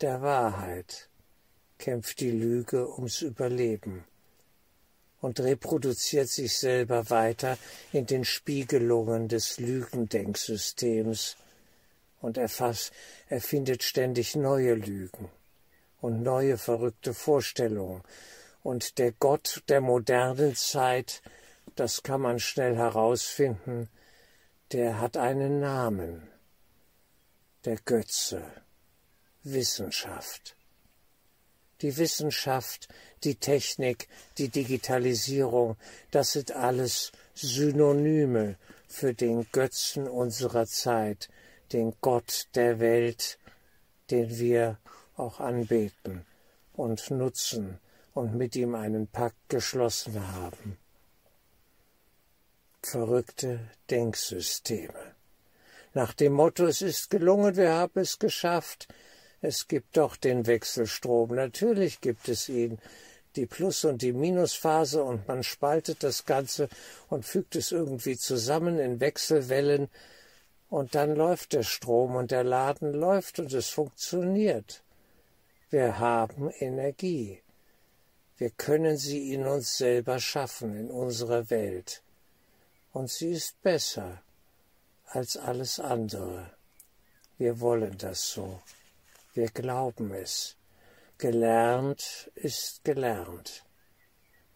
der 0.00 0.20
Wahrheit, 0.20 1.08
kämpft 1.78 2.18
die 2.18 2.32
Lüge 2.32 2.92
ums 2.92 3.22
Überleben 3.22 4.02
und 5.20 5.38
reproduziert 5.38 6.28
sich 6.28 6.58
selber 6.58 7.08
weiter 7.08 7.56
in 7.92 8.06
den 8.06 8.24
Spiegelungen 8.24 9.28
des 9.28 9.60
Lügendenksystems 9.60 11.36
und 12.20 12.36
erfasst, 12.36 12.92
erfindet 13.28 13.84
ständig 13.84 14.34
neue 14.34 14.74
Lügen 14.74 15.30
und 16.02 16.22
neue 16.22 16.58
verrückte 16.58 17.14
Vorstellungen. 17.14 18.02
Und 18.62 18.98
der 18.98 19.12
Gott 19.12 19.62
der 19.68 19.80
modernen 19.80 20.54
Zeit, 20.54 21.22
das 21.76 22.02
kann 22.02 22.20
man 22.20 22.38
schnell 22.38 22.76
herausfinden, 22.76 23.88
der 24.72 25.00
hat 25.00 25.16
einen 25.16 25.60
Namen, 25.60 26.28
der 27.64 27.76
Götze, 27.76 28.42
Wissenschaft. 29.42 30.56
Die 31.80 31.96
Wissenschaft, 31.96 32.88
die 33.24 33.36
Technik, 33.36 34.08
die 34.38 34.48
Digitalisierung, 34.48 35.76
das 36.10 36.32
sind 36.32 36.52
alles 36.52 37.12
Synonyme 37.34 38.56
für 38.88 39.14
den 39.14 39.46
Götzen 39.52 40.08
unserer 40.08 40.66
Zeit, 40.66 41.28
den 41.72 41.94
Gott 42.00 42.48
der 42.54 42.80
Welt, 42.80 43.38
den 44.10 44.38
wir 44.38 44.78
auch 45.16 45.40
anbeten 45.40 46.24
und 46.72 47.10
nutzen 47.10 47.78
und 48.14 48.34
mit 48.34 48.56
ihm 48.56 48.74
einen 48.74 49.06
Pakt 49.06 49.48
geschlossen 49.48 50.20
haben. 50.34 50.78
Verrückte 52.82 53.60
Denksysteme. 53.90 55.14
Nach 55.94 56.12
dem 56.14 56.32
Motto, 56.32 56.66
es 56.66 56.82
ist 56.82 57.10
gelungen, 57.10 57.56
wir 57.56 57.72
haben 57.72 58.00
es 58.00 58.18
geschafft, 58.18 58.88
es 59.44 59.66
gibt 59.66 59.96
doch 59.96 60.16
den 60.16 60.46
Wechselstrom. 60.46 61.34
Natürlich 61.34 62.00
gibt 62.00 62.28
es 62.28 62.48
ihn. 62.48 62.78
Die 63.34 63.46
Plus- 63.46 63.84
und 63.84 64.02
die 64.02 64.12
Minusphase 64.12 65.02
und 65.02 65.26
man 65.26 65.42
spaltet 65.42 66.02
das 66.02 66.26
Ganze 66.26 66.68
und 67.08 67.24
fügt 67.24 67.56
es 67.56 67.72
irgendwie 67.72 68.16
zusammen 68.16 68.78
in 68.78 69.00
Wechselwellen 69.00 69.88
und 70.68 70.94
dann 70.94 71.16
läuft 71.16 71.54
der 71.54 71.64
Strom 71.64 72.14
und 72.14 72.30
der 72.30 72.44
Laden 72.44 72.92
läuft 72.92 73.38
und 73.38 73.52
es 73.52 73.68
funktioniert. 73.68 74.82
Wir 75.72 75.98
haben 75.98 76.50
Energie. 76.58 77.40
Wir 78.36 78.50
können 78.50 78.98
sie 78.98 79.32
in 79.32 79.46
uns 79.46 79.78
selber 79.78 80.20
schaffen, 80.20 80.76
in 80.76 80.90
unserer 80.90 81.48
Welt. 81.48 82.02
Und 82.92 83.10
sie 83.10 83.30
ist 83.30 83.62
besser 83.62 84.22
als 85.06 85.38
alles 85.38 85.80
andere. 85.80 86.52
Wir 87.38 87.58
wollen 87.60 87.96
das 87.96 88.32
so. 88.32 88.60
Wir 89.32 89.48
glauben 89.48 90.12
es. 90.12 90.58
Gelernt 91.16 92.30
ist 92.34 92.84
gelernt. 92.84 93.64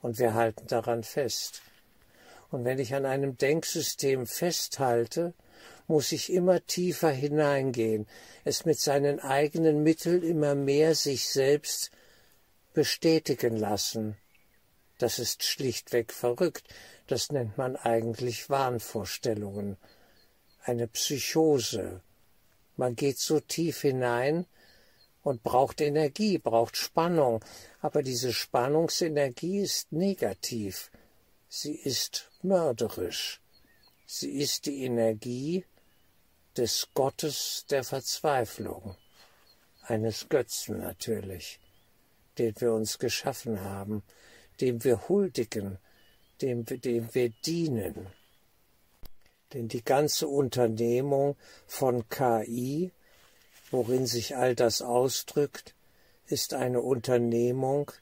Und 0.03 0.19
wir 0.19 0.35
halten 0.35 0.67
daran 0.67 1.03
fest. 1.03 1.63
Und 2.51 2.67
wenn 2.67 2.79
ich 2.79 2.95
an 2.95 3.07
einem 3.07 3.39
Denksystem 3.39 4.27
festhalte, 4.27 5.33
muss 5.89 6.13
ich 6.13 6.33
immer 6.33 6.65
tiefer 6.67 7.11
hineingehen, 7.11 8.07
es 8.45 8.65
mit 8.65 8.79
seinen 8.79 9.21
eigenen 9.21 9.83
Mitteln 9.83 10.23
immer 10.23 10.55
mehr 10.55 10.95
sich 10.95 11.29
selbst 11.29 11.91
bestätigen 12.75 13.57
lassen. 13.57 14.17
Das 14.99 15.19
ist 15.19 15.45
schlichtweg 15.45 16.13
verrückt, 16.13 16.65
das 17.07 17.31
nennt 17.31 17.57
man 17.57 17.77
eigentlich 17.77 18.51
Wahnvorstellungen, 18.51 19.77
eine 20.63 20.89
Psychose. 20.89 22.01
Man 22.77 22.97
geht 22.97 23.19
so 23.19 23.41
tief 23.41 23.83
hinein 23.83 24.47
und 25.23 25.43
braucht 25.43 25.81
Energie, 25.81 26.39
braucht 26.39 26.77
Spannung, 26.77 27.45
aber 27.81 28.03
diese 28.03 28.33
Spannungsenergie 28.33 29.61
ist 29.61 29.93
negativ, 29.93 30.91
sie 31.49 31.75
ist 31.75 32.31
mörderisch, 32.43 33.41
sie 34.07 34.39
ist 34.39 34.67
die 34.67 34.85
Energie 34.85 35.65
des 36.57 36.89
Gottes 36.95 37.67
der 37.71 37.85
Verzweiflung, 37.85 38.97
eines 39.83 40.29
Götzen 40.29 40.79
natürlich, 40.79 41.61
den 42.39 42.55
wir 42.61 42.73
uns 42.73 42.99
geschaffen 42.99 43.61
haben, 43.61 44.03
dem 44.61 44.83
wir 44.85 45.09
huldigen, 45.09 45.79
dem, 46.41 46.65
dem 46.65 47.15
wir 47.15 47.31
dienen. 47.31 48.07
Denn 49.53 49.69
die 49.69 49.85
ganze 49.85 50.29
Unternehmung 50.29 51.37
von 51.67 52.09
KI, 52.09 52.93
worin 53.71 54.07
sich 54.07 54.37
all 54.37 54.55
das 54.55 54.83
ausdrückt, 54.83 55.75
ist 56.27 56.55
eine 56.55 56.81
Unternehmung 56.81 57.93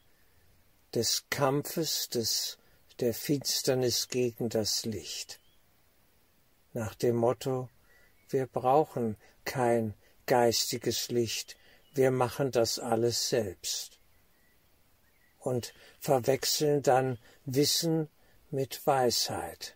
des 0.95 1.25
Kampfes, 1.29 2.09
des, 2.09 2.57
der 2.99 3.13
Finsternis 3.13 4.07
gegen 4.07 4.49
das 4.49 4.85
Licht. 4.85 5.39
Nach 6.73 6.95
dem 6.95 7.15
Motto, 7.15 7.69
wir 8.35 8.47
brauchen 8.47 9.15
kein 9.45 9.93
geistiges 10.25 11.07
Licht, 11.07 11.55
wir 11.93 12.11
machen 12.11 12.51
das 12.51 12.79
alles 12.79 13.29
selbst. 13.29 13.97
Und 15.39 15.73
verwechseln 16.01 16.81
dann 16.81 17.17
Wissen 17.45 18.09
mit 18.51 18.85
Weisheit. 18.85 19.74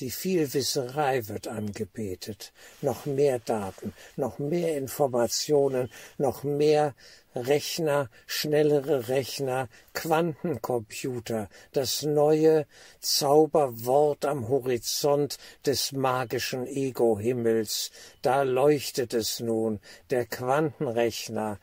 Die 0.00 0.10
Vielwisserei 0.10 1.26
wird 1.26 1.48
angebetet. 1.48 2.52
Noch 2.82 3.04
mehr 3.04 3.40
Daten, 3.40 3.92
noch 4.14 4.38
mehr 4.38 4.76
Informationen, 4.76 5.90
noch 6.18 6.44
mehr 6.44 6.94
Rechner, 7.34 8.08
schnellere 8.26 9.08
Rechner, 9.08 9.68
Quantencomputer, 9.94 11.48
das 11.72 12.02
neue 12.02 12.66
Zauberwort 13.00 14.24
am 14.24 14.48
Horizont 14.48 15.38
des 15.66 15.90
magischen 15.90 16.66
Ego-Himmels. 16.66 17.90
Da 18.22 18.42
leuchtet 18.42 19.14
es 19.14 19.40
nun, 19.40 19.80
der 20.10 20.26
Quantenrechner, 20.26 21.58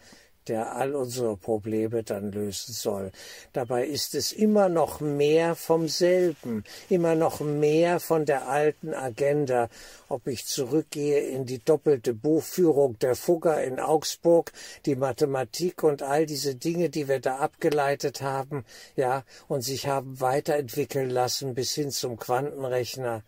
der 0.48 0.76
all 0.76 0.96
unsere 0.96 1.38
Probleme 1.38 2.04
dann 2.04 2.32
lösen 2.32 2.74
soll. 2.74 3.12
Dabei 3.54 3.86
ist 3.86 4.16
es 4.16 4.32
immer 4.32 4.70
noch 4.70 5.00
mehr 5.00 5.56
vom 5.56 5.88
selben, 5.88 6.64
immer 6.90 7.16
noch 7.16 7.40
mehr 7.40 8.00
von 8.00 8.26
der 8.26 8.48
alten 8.48 8.94
Agenda, 8.94 9.70
ob 10.10 10.28
ich 10.28 10.46
zurückgehe 10.46 11.20
in 11.20 11.46
die 11.46 11.60
doppelte 11.60 12.14
Buchführung 12.14 12.98
der 13.00 13.16
Fugger 13.16 13.64
in 13.64 13.80
Augsburg, 13.80 14.52
die 14.86 14.96
Mathematik 14.96 15.84
und 15.84 16.04
all 16.04 16.26
diese 16.26 16.56
Dinge, 16.56 16.90
die 16.90 17.08
wir 17.08 17.20
da 17.20 17.38
abgeleitet 17.38 18.22
haben, 18.22 18.66
ja, 18.96 19.24
und 19.48 19.62
sich 19.62 19.88
haben 19.88 20.20
weiterentwickeln 20.22 21.10
lassen 21.10 21.56
bis 21.56 21.74
hin 21.74 21.92
zum 21.92 22.18
Quantenrechner. 22.18 23.24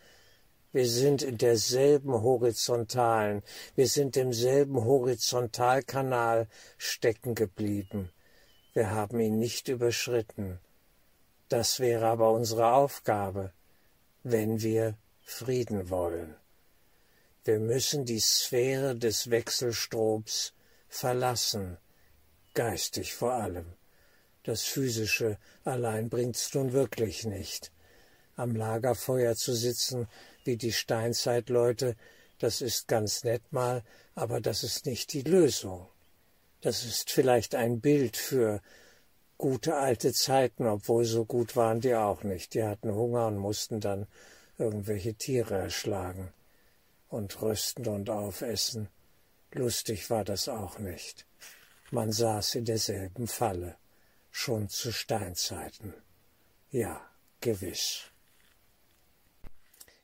Wir 0.78 0.88
sind 0.88 1.24
in 1.24 1.40
derselben 1.40 2.14
horizontalen, 2.22 3.42
wir 3.74 3.88
sind 3.88 4.16
im 4.16 4.32
selben 4.32 4.86
Horizontalkanal 4.86 6.48
stecken 6.78 7.34
geblieben. 7.34 8.12
Wir 8.74 8.92
haben 8.92 9.20
ihn 9.20 9.40
nicht 9.40 9.70
überschritten. 9.70 10.60
Das 11.50 11.80
wäre 11.80 12.06
aber 12.06 12.32
unsere 12.32 12.74
Aufgabe, 12.74 13.54
wenn 14.22 14.62
wir 14.62 14.96
Frieden 15.24 15.90
wollen. 15.90 16.36
Wir 17.44 17.58
müssen 17.58 18.06
die 18.06 18.20
Sphäre 18.20 18.96
des 18.96 19.32
Wechselstroms 19.32 20.54
verlassen, 20.90 21.80
geistig 22.54 23.16
vor 23.16 23.34
allem. 23.34 23.66
Das 24.44 24.62
Physische 24.62 25.40
allein 25.64 26.10
bringt's 26.10 26.54
nun 26.54 26.72
wirklich 26.72 27.26
nicht. 27.26 27.72
Am 28.36 28.56
Lagerfeuer 28.56 29.36
zu 29.36 29.56
sitzen 29.56 30.08
wie 30.48 30.58
die 30.58 30.74
Steinzeitleute, 30.74 31.96
das 32.40 32.62
ist 32.62 32.88
ganz 32.88 33.24
nett 33.24 33.52
mal, 33.52 33.84
aber 34.16 34.42
das 34.42 34.64
ist 34.64 34.86
nicht 34.86 35.14
die 35.14 35.22
Lösung. 35.22 35.88
Das 36.62 36.84
ist 36.84 37.12
vielleicht 37.12 37.54
ein 37.54 37.82
Bild 37.82 38.18
für 38.18 38.62
gute 39.38 39.76
alte 39.76 40.14
Zeiten, 40.14 40.66
obwohl 40.66 41.06
so 41.06 41.26
gut 41.26 41.56
waren 41.56 41.82
die 41.82 41.94
auch 41.94 42.24
nicht. 42.24 42.54
Die 42.54 42.64
hatten 42.64 42.94
Hunger 42.94 43.28
und 43.28 43.38
mussten 43.38 43.80
dann 43.80 44.08
irgendwelche 44.58 45.14
Tiere 45.14 45.56
erschlagen 45.56 46.34
und 47.10 47.42
rösten 47.42 47.88
und 47.88 48.10
aufessen. 48.10 48.90
Lustig 49.52 50.10
war 50.10 50.24
das 50.24 50.50
auch 50.50 50.80
nicht. 50.80 51.26
Man 51.92 52.12
saß 52.12 52.56
in 52.56 52.66
derselben 52.66 53.28
Falle, 53.28 53.76
schon 54.32 54.68
zu 54.68 54.92
Steinzeiten. 54.92 55.94
Ja, 56.70 57.02
gewiss. 57.40 58.12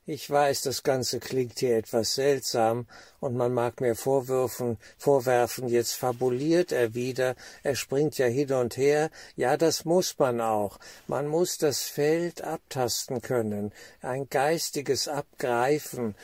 Ich 0.05 0.29
weiß, 0.29 0.63
das 0.63 0.83
Ganze 0.83 1.21
klingt 1.21 1.59
hier 1.59 1.77
etwas 1.77 2.15
seltsam, 2.15 2.87
und 3.21 3.37
man 3.37 3.53
mag 3.53 3.79
mir 3.79 3.95
vorwürfen, 3.95 4.77
vorwerfen, 4.97 5.69
jetzt 5.69 5.93
fabuliert 5.93 6.73
er 6.73 6.93
wieder, 6.93 7.35
er 7.63 7.77
springt 7.77 8.17
ja 8.17 8.25
hin 8.25 8.51
und 8.51 8.75
her. 8.75 9.09
Ja, 9.37 9.55
das 9.55 9.85
muss 9.85 10.19
man 10.19 10.41
auch. 10.41 10.77
Man 11.07 11.27
muss 11.27 11.57
das 11.57 11.83
Feld 11.83 12.41
abtasten 12.41 13.21
können, 13.21 13.71
ein 14.01 14.27
geistiges 14.29 15.07
Abgreifen, 15.07 16.15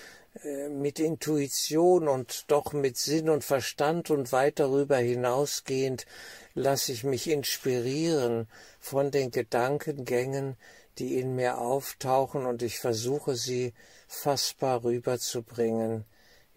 äh, 0.43 0.67
mit 0.67 0.99
Intuition 0.99 2.09
und 2.09 2.51
doch 2.51 2.73
mit 2.73 2.97
Sinn 2.97 3.29
und 3.29 3.45
Verstand 3.45 4.09
und 4.09 4.33
weit 4.33 4.59
darüber 4.59 4.97
hinausgehend 4.97 6.05
lasse 6.53 6.91
ich 6.91 7.05
mich 7.05 7.29
inspirieren 7.29 8.49
von 8.81 9.09
den 9.09 9.31
Gedankengängen, 9.31 10.57
die 10.99 11.17
in 11.17 11.35
mir 11.35 11.57
auftauchen 11.57 12.45
und 12.45 12.61
ich 12.61 12.79
versuche 12.79 13.35
sie 13.35 13.73
fassbar 14.07 14.83
rüberzubringen, 14.83 16.05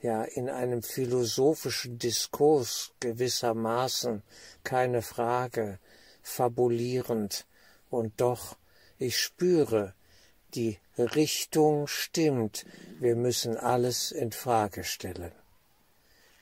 ja 0.01 0.25
in 0.25 0.51
einem 0.51 0.83
philosophischen 0.83 1.99
Diskurs 1.99 2.93
gewissermaßen, 3.01 4.23
keine 4.65 5.03
Frage, 5.03 5.79
fabulierend, 6.23 7.47
und 7.89 8.21
doch 8.21 8.57
ich 8.99 9.19
spüre, 9.19 9.95
die 10.55 10.79
Richtung 10.99 11.87
stimmt, 11.87 12.65
wir 13.01 13.17
müssen 13.17 13.57
alles 13.57 14.13
in 14.13 14.33
Frage 14.33 14.85
stellen. 14.85 15.33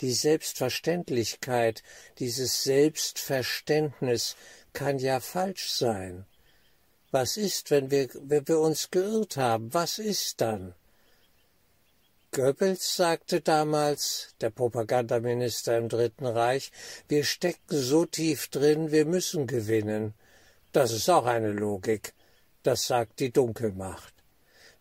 Die 0.01 0.13
Selbstverständlichkeit, 0.13 1.83
dieses 2.19 2.63
Selbstverständnis 2.63 4.37
kann 4.73 4.99
ja 4.99 5.21
falsch 5.21 5.71
sein. 5.71 6.25
Was 7.11 7.37
ist, 7.37 7.71
wenn 7.71 7.91
wir, 7.91 8.09
wenn 8.15 8.47
wir 8.47 8.61
uns 8.61 8.91
geirrt 8.91 9.37
haben? 9.37 9.75
Was 9.75 9.99
ist 9.99 10.41
dann? 10.41 10.75
Goebbels 12.33 12.95
sagte 12.95 13.41
damals, 13.41 14.37
der 14.41 14.51
Propagandaminister 14.51 15.77
im 15.77 15.89
Dritten 15.89 16.27
Reich, 16.27 16.71
wir 17.09 17.25
stecken 17.25 17.77
so 17.77 18.05
tief 18.05 18.47
drin, 18.49 18.93
wir 18.93 19.05
müssen 19.05 19.49
gewinnen. 19.49 20.15
Das 20.71 20.93
ist 20.93 21.11
auch 21.11 21.27
eine 21.27 21.51
Logik. 21.51 22.15
Das 22.63 22.87
sagt 22.87 23.19
die 23.19 23.33
Dunkelmacht. 23.33 24.20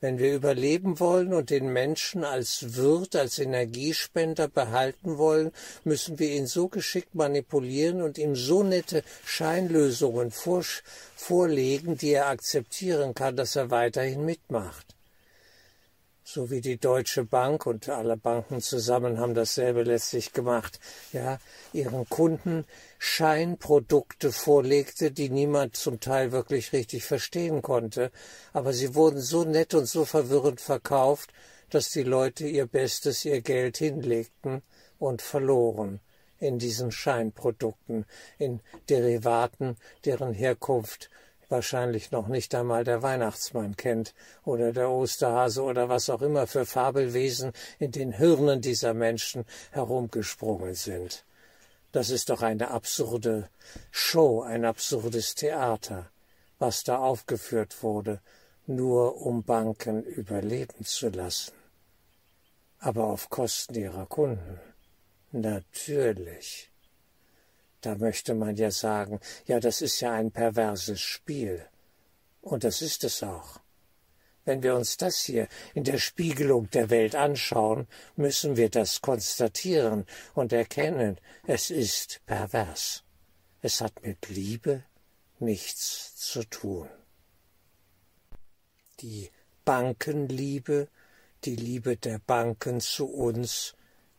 Wenn 0.02 0.18
wir 0.18 0.34
überleben 0.34 1.00
wollen 1.00 1.34
und 1.34 1.50
den 1.50 1.74
Menschen 1.74 2.24
als 2.24 2.76
Wirt, 2.78 3.16
als 3.16 3.38
Energiespender 3.38 4.48
behalten 4.48 5.18
wollen, 5.18 5.52
müssen 5.84 6.20
wir 6.20 6.30
ihn 6.30 6.48
so 6.48 6.70
geschickt 6.70 7.16
manipulieren 7.16 8.02
und 8.02 8.18
ihm 8.18 8.36
so 8.36 8.64
nette 8.64 9.04
Scheinlösungen 9.26 10.32
vorlegen, 10.32 11.98
die 11.98 12.12
er 12.12 12.28
akzeptieren 12.28 13.14
kann, 13.14 13.36
dass 13.36 13.56
er 13.56 13.72
weiterhin 13.72 14.24
mitmacht 14.24 14.99
so 16.32 16.52
wie 16.52 16.62
die 16.62 16.78
Deutsche 16.78 17.24
Bank 17.24 17.66
und 17.66 17.90
alle 17.90 18.16
Banken 18.16 18.62
zusammen 18.62 19.18
haben 19.18 19.34
dasselbe 19.34 19.82
letztlich 19.82 20.32
gemacht, 20.32 20.80
ja, 21.12 21.40
ihren 21.74 22.08
Kunden 22.08 22.66
Scheinprodukte 23.00 24.32
vorlegte, 24.32 25.10
die 25.10 25.30
niemand 25.30 25.76
zum 25.76 26.00
Teil 26.00 26.32
wirklich 26.32 26.72
richtig 26.72 27.04
verstehen 27.04 27.64
konnte, 27.64 28.12
aber 28.54 28.74
sie 28.74 28.94
wurden 28.94 29.20
so 29.20 29.44
nett 29.44 29.74
und 29.74 29.88
so 29.88 30.06
verwirrend 30.06 30.62
verkauft, 30.62 31.34
dass 31.72 31.90
die 31.90 32.04
Leute 32.04 32.46
ihr 32.46 32.68
Bestes, 32.68 33.26
ihr 33.26 33.42
Geld 33.42 33.78
hinlegten 33.78 34.62
und 35.00 35.24
verloren 35.24 36.00
in 36.38 36.60
diesen 36.60 36.92
Scheinprodukten, 36.92 38.06
in 38.38 38.60
Derivaten, 38.88 39.78
deren 40.06 40.34
Herkunft 40.34 41.10
wahrscheinlich 41.50 42.12
noch 42.12 42.28
nicht 42.28 42.54
einmal 42.56 42.84
der 42.84 43.02
Weihnachtsmann 43.02 43.76
kennt 43.76 44.14
oder 44.46 44.72
der 44.72 44.90
Osterhase 44.90 45.64
oder 45.64 45.90
was 45.90 46.10
auch 46.10 46.22
immer 46.22 46.48
für 46.48 46.66
Fabelwesen 46.66 47.52
in 47.80 47.92
den 47.92 48.12
Hirnen 48.12 48.62
dieser 48.62 48.94
Menschen 48.94 49.46
herumgesprungen 49.72 50.76
sind. 50.76 51.26
Das 51.92 52.12
ist 52.12 52.30
doch 52.30 52.44
eine 52.44 52.70
absurde 52.70 53.50
Show, 53.92 54.42
ein 54.42 54.64
absurdes 54.64 55.34
Theater, 55.34 56.12
was 56.60 56.84
da 56.84 57.00
aufgeführt 57.00 57.82
wurde, 57.82 58.22
nur 58.68 59.22
um 59.22 59.44
Banken 59.44 60.04
überleben 60.04 60.86
zu 60.86 61.10
lassen. 61.10 61.54
Aber 62.78 63.06
auf 63.06 63.30
Kosten 63.30 63.76
ihrer 63.76 64.06
Kunden. 64.06 64.60
Natürlich. 65.32 66.72
Da 67.82 67.96
möchte 67.96 68.34
man 68.34 68.56
ja 68.56 68.72
sagen, 68.72 69.20
ja, 69.46 69.60
das 69.60 69.82
ist 69.82 70.02
ja 70.02 70.12
ein 70.12 70.32
perverses 70.32 71.00
Spiel. 71.00 71.66
Und 72.42 72.64
das 72.64 72.82
ist 72.82 73.04
es 73.04 73.24
auch. 73.24 73.60
Wenn 74.46 74.64
wir 74.64 74.76
uns 74.76 74.98
das 74.98 75.20
hier 75.20 75.48
in 75.74 75.84
der 75.84 76.00
Spiegelung 76.00 76.70
der 76.72 76.90
Welt 76.90 77.16
anschauen, 77.16 77.88
müssen 78.16 78.58
wir 78.58 78.70
das 78.70 79.02
konstatieren 79.02 80.06
und 80.34 80.54
erkennen, 80.54 81.20
es 81.46 81.70
ist 81.70 82.22
pervers. 82.26 83.04
Es 83.62 83.82
hat 83.82 84.02
mit 84.02 84.30
Liebe 84.30 84.84
nichts 85.40 86.16
zu 86.16 86.44
tun. 86.46 86.90
Die 89.02 89.30
Bankenliebe, 89.66 90.88
die 91.44 91.56
Liebe 91.56 91.96
der 91.98 92.20
Banken 92.20 92.82
zu 92.82 93.06
uns, 93.06 93.76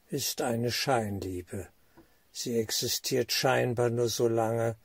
ist 0.09 0.43
eine 0.43 0.71
Scheinliebe. 0.71 1.69
Sie 2.33 2.59
existiert 2.59 3.33
scheinbar 3.33 3.91
nur 3.91 4.09
so 4.09 4.29
lange, 4.29 4.77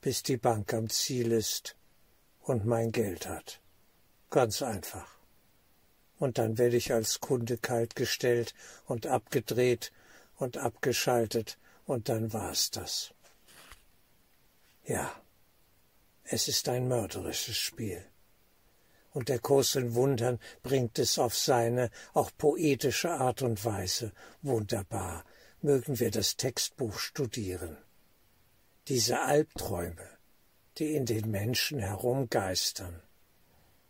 bis 0.00 0.22
die 0.22 0.36
Bank 0.36 0.72
am 0.72 0.88
Ziel 0.88 1.32
ist 1.32 1.76
und 2.42 2.64
mein 2.64 2.92
Geld 2.92 3.28
hat. 3.28 3.60
Ganz 4.30 4.62
einfach. 4.62 5.16
Und 6.18 6.38
dann 6.38 6.58
werde 6.58 6.76
ich 6.76 6.92
als 6.92 7.20
Kunde 7.20 7.58
kaltgestellt 7.58 8.54
und 8.86 9.06
abgedreht 9.06 9.92
und 10.36 10.56
abgeschaltet 10.56 11.58
und 11.84 12.08
dann 12.08 12.32
war's 12.32 12.70
das. 12.70 13.12
Ja, 14.84 15.12
es 16.24 16.48
ist 16.48 16.68
ein 16.68 16.88
mörderisches 16.88 17.56
Spiel. 17.56 18.04
Und 19.12 19.28
der 19.28 19.38
Kurs 19.38 19.74
in 19.74 19.94
Wundern 19.94 20.38
bringt 20.62 20.98
es 20.98 21.18
auf 21.18 21.36
seine 21.36 21.90
auch 22.12 22.30
poetische 22.36 23.10
Art 23.10 23.42
und 23.42 23.64
Weise 23.64 24.12
wunderbar. 24.42 25.24
Mögen 25.66 25.98
wir 25.98 26.12
das 26.12 26.36
Textbuch 26.36 26.96
studieren. 26.96 27.76
Diese 28.86 29.22
Albträume, 29.22 30.08
die 30.78 30.94
in 30.94 31.06
den 31.06 31.28
Menschen 31.28 31.80
herumgeistern, 31.80 33.02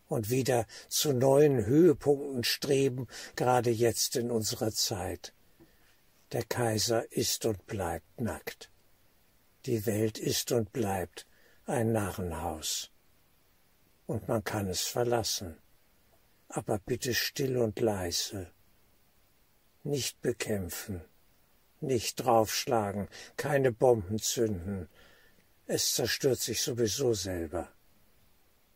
und 0.07 0.31
wieder 0.31 0.65
zu 0.89 1.13
neuen 1.13 1.67
Höhepunkten 1.67 2.43
streben, 2.43 3.05
gerade 3.35 3.69
jetzt 3.69 4.15
in 4.15 4.31
unserer 4.31 4.71
Zeit. 4.71 5.35
Der 6.31 6.41
Kaiser 6.43 7.11
ist 7.11 7.45
und 7.45 7.67
bleibt 7.67 8.19
nackt. 8.19 8.71
Die 9.67 9.85
Welt 9.85 10.17
ist 10.17 10.51
und 10.51 10.73
bleibt 10.73 11.27
ein 11.67 11.91
Narrenhaus. 11.91 12.89
Und 14.07 14.27
man 14.27 14.43
kann 14.43 14.67
es 14.67 14.81
verlassen, 14.81 15.59
aber 16.49 16.79
bitte 16.79 17.13
still 17.13 17.57
und 17.57 17.79
leise. 17.79 18.51
Nicht 19.83 20.19
bekämpfen, 20.23 21.03
nicht 21.81 22.15
draufschlagen, 22.15 23.07
keine 23.35 23.71
Bomben 23.71 24.19
zünden. 24.19 24.89
Es 25.65 25.93
zerstört 25.93 26.39
sich 26.39 26.61
sowieso 26.61 27.13
selber. 27.13 27.69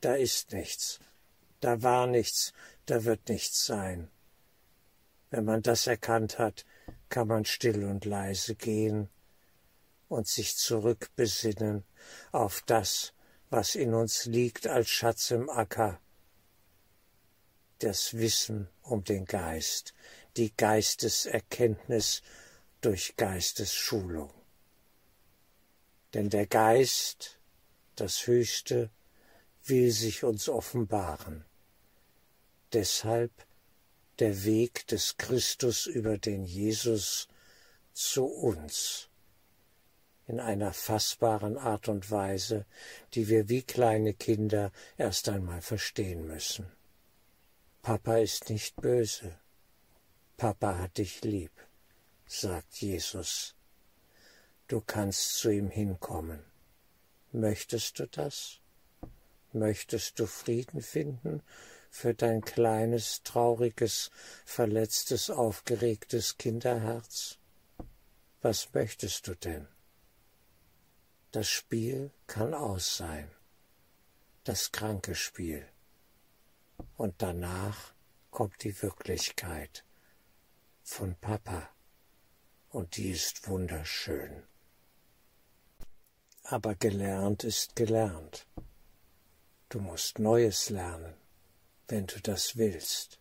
Da 0.02 0.16
ist 0.16 0.52
nichts 0.52 1.00
da 1.62 1.84
war 1.84 2.08
nichts, 2.08 2.54
da 2.86 3.06
wird 3.06 3.30
nichts 3.30 3.66
sein. 3.66 4.10
Wenn 5.30 5.46
man 5.46 5.62
das 5.62 5.88
erkannt 5.88 6.40
hat, 6.40 6.66
kann 7.08 7.28
man 7.28 7.46
still 7.46 7.86
und 7.86 8.04
leise 8.04 8.56
gehen 8.56 9.10
und 10.10 10.28
sich 10.28 10.58
zurückbesinnen 10.58 11.86
auf 12.32 12.64
das, 12.66 13.14
was 13.50 13.76
in 13.76 13.94
uns 13.94 14.26
liegt 14.26 14.68
als 14.68 14.90
Schatz 14.90 15.32
im 15.32 15.50
Acker, 15.50 16.02
das 17.80 18.16
Wissen 18.16 18.68
um 18.82 19.04
den 19.04 19.26
Geist, 19.26 19.94
die 20.38 20.56
Geisteserkenntnis 20.56 22.22
durch 22.82 23.16
Geistesschulung. 23.16 24.34
Denn 26.14 26.30
der 26.30 26.48
Geist, 26.48 27.40
das 27.96 28.28
Höchste, 28.28 28.90
will 29.64 29.92
sich 29.92 30.24
uns 30.24 30.50
offenbaren 30.50 31.46
deshalb 32.74 33.32
der 34.20 34.44
Weg 34.44 34.88
des 34.88 35.18
Christus 35.18 35.88
über 35.88 36.18
den 36.18 36.44
Jesus 36.44 37.28
zu 37.94 38.26
uns 38.26 39.10
in 40.28 40.40
einer 40.40 40.72
fassbaren 40.72 41.58
Art 41.58 41.90
und 41.90 42.10
Weise, 42.10 42.66
die 43.14 43.28
wir 43.28 43.50
wie 43.50 43.64
kleine 43.64 44.14
Kinder 44.14 44.72
erst 44.98 45.28
einmal 45.28 45.62
verstehen 45.62 46.28
müssen. 46.28 46.72
Papa 47.82 48.18
ist 48.18 48.50
nicht 48.50 48.76
böse. 48.76 49.38
Papa 50.38 50.78
hat 50.78 50.98
dich 50.98 51.24
lieb, 51.24 51.52
sagt 52.32 52.82
Jesus. 52.82 53.56
Du 54.68 54.80
kannst 54.80 55.36
zu 55.36 55.50
ihm 55.50 55.70
hinkommen. 55.70 56.40
Möchtest 57.34 58.00
du 58.00 58.08
das? 58.08 58.60
Möchtest 59.52 60.18
du 60.18 60.26
Frieden 60.28 60.82
finden 60.82 61.44
für 61.90 62.14
dein 62.14 62.42
kleines, 62.42 63.22
trauriges, 63.24 64.12
verletztes, 64.46 65.30
aufgeregtes 65.30 66.38
Kinderherz? 66.38 67.38
Was 68.42 68.74
möchtest 68.74 69.28
du 69.28 69.36
denn? 69.36 69.68
Das 71.32 71.50
Spiel 71.50 72.12
kann 72.28 72.54
aus 72.54 72.96
sein, 72.96 73.30
das 74.46 74.72
kranke 74.72 75.16
Spiel. 75.16 75.68
Und 76.96 77.22
danach 77.22 77.94
kommt 78.30 78.64
die 78.64 78.82
Wirklichkeit 78.82 79.84
von 80.82 81.16
Papa, 81.16 81.70
und 82.72 82.98
die 82.98 83.12
ist 83.12 83.48
wunderschön. 83.48 84.44
Aber 86.44 86.76
gelernt 86.76 87.44
ist 87.44 87.76
gelernt. 87.76 88.48
Du 89.70 89.80
musst 89.80 90.20
Neues 90.20 90.70
lernen 90.70 91.14
wenn 91.92 92.08
du 92.08 92.20
das 92.22 92.56
willst. 92.56 93.20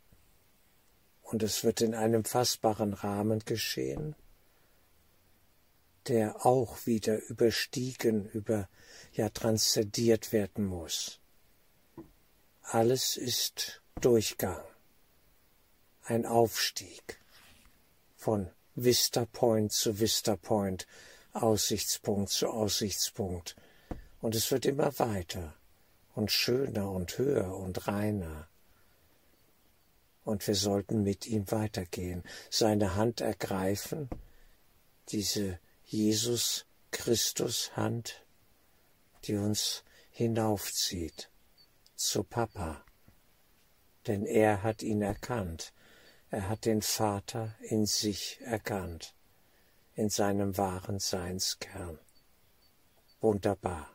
Und 1.22 1.42
es 1.42 1.64
wird 1.64 1.80
in 1.80 1.94
einem 1.94 2.24
fassbaren 2.24 2.94
Rahmen 2.94 3.40
geschehen, 3.40 4.14
der 6.06 6.46
auch 6.46 6.86
wieder 6.86 7.20
überstiegen, 7.28 8.28
über, 8.30 8.68
ja 9.12 9.28
transzendiert 9.28 10.32
werden 10.32 10.64
muss. 10.64 11.20
Alles 12.62 13.16
ist 13.16 13.82
Durchgang, 14.00 14.62
ein 16.04 16.26
Aufstieg 16.26 17.18
von 18.16 18.50
Vista 18.82 19.26
Point 19.26 19.72
zu 19.72 20.00
Vista 20.00 20.36
Point, 20.36 20.86
Aussichtspunkt 21.34 22.30
zu 22.30 22.48
Aussichtspunkt, 22.48 23.54
und 24.22 24.34
es 24.34 24.50
wird 24.50 24.64
immer 24.64 24.98
weiter 24.98 25.54
und 26.14 26.32
schöner 26.32 26.90
und 26.90 27.18
höher 27.18 27.54
und 27.54 27.86
reiner. 27.88 28.48
Und 30.24 30.46
wir 30.46 30.54
sollten 30.54 31.02
mit 31.02 31.26
ihm 31.26 31.50
weitergehen, 31.50 32.22
seine 32.48 32.94
Hand 32.94 33.20
ergreifen, 33.20 34.08
diese 35.10 35.58
Jesus 35.84 36.64
Christus 36.90 37.76
Hand, 37.76 38.24
die 39.24 39.36
uns 39.36 39.84
hinaufzieht 40.10 41.28
zu 41.96 42.24
Papa, 42.24 42.82
denn 44.06 44.24
er 44.24 44.62
hat 44.62 44.82
ihn 44.82 45.02
erkannt, 45.02 45.74
er 46.30 46.48
hat 46.48 46.64
den 46.64 46.82
Vater 46.82 47.54
in 47.60 47.86
sich 47.86 48.40
erkannt, 48.42 49.14
in 49.94 50.08
seinem 50.08 50.56
wahren 50.56 50.98
Seinskern. 50.98 51.98
Wunderbar. 53.20 53.92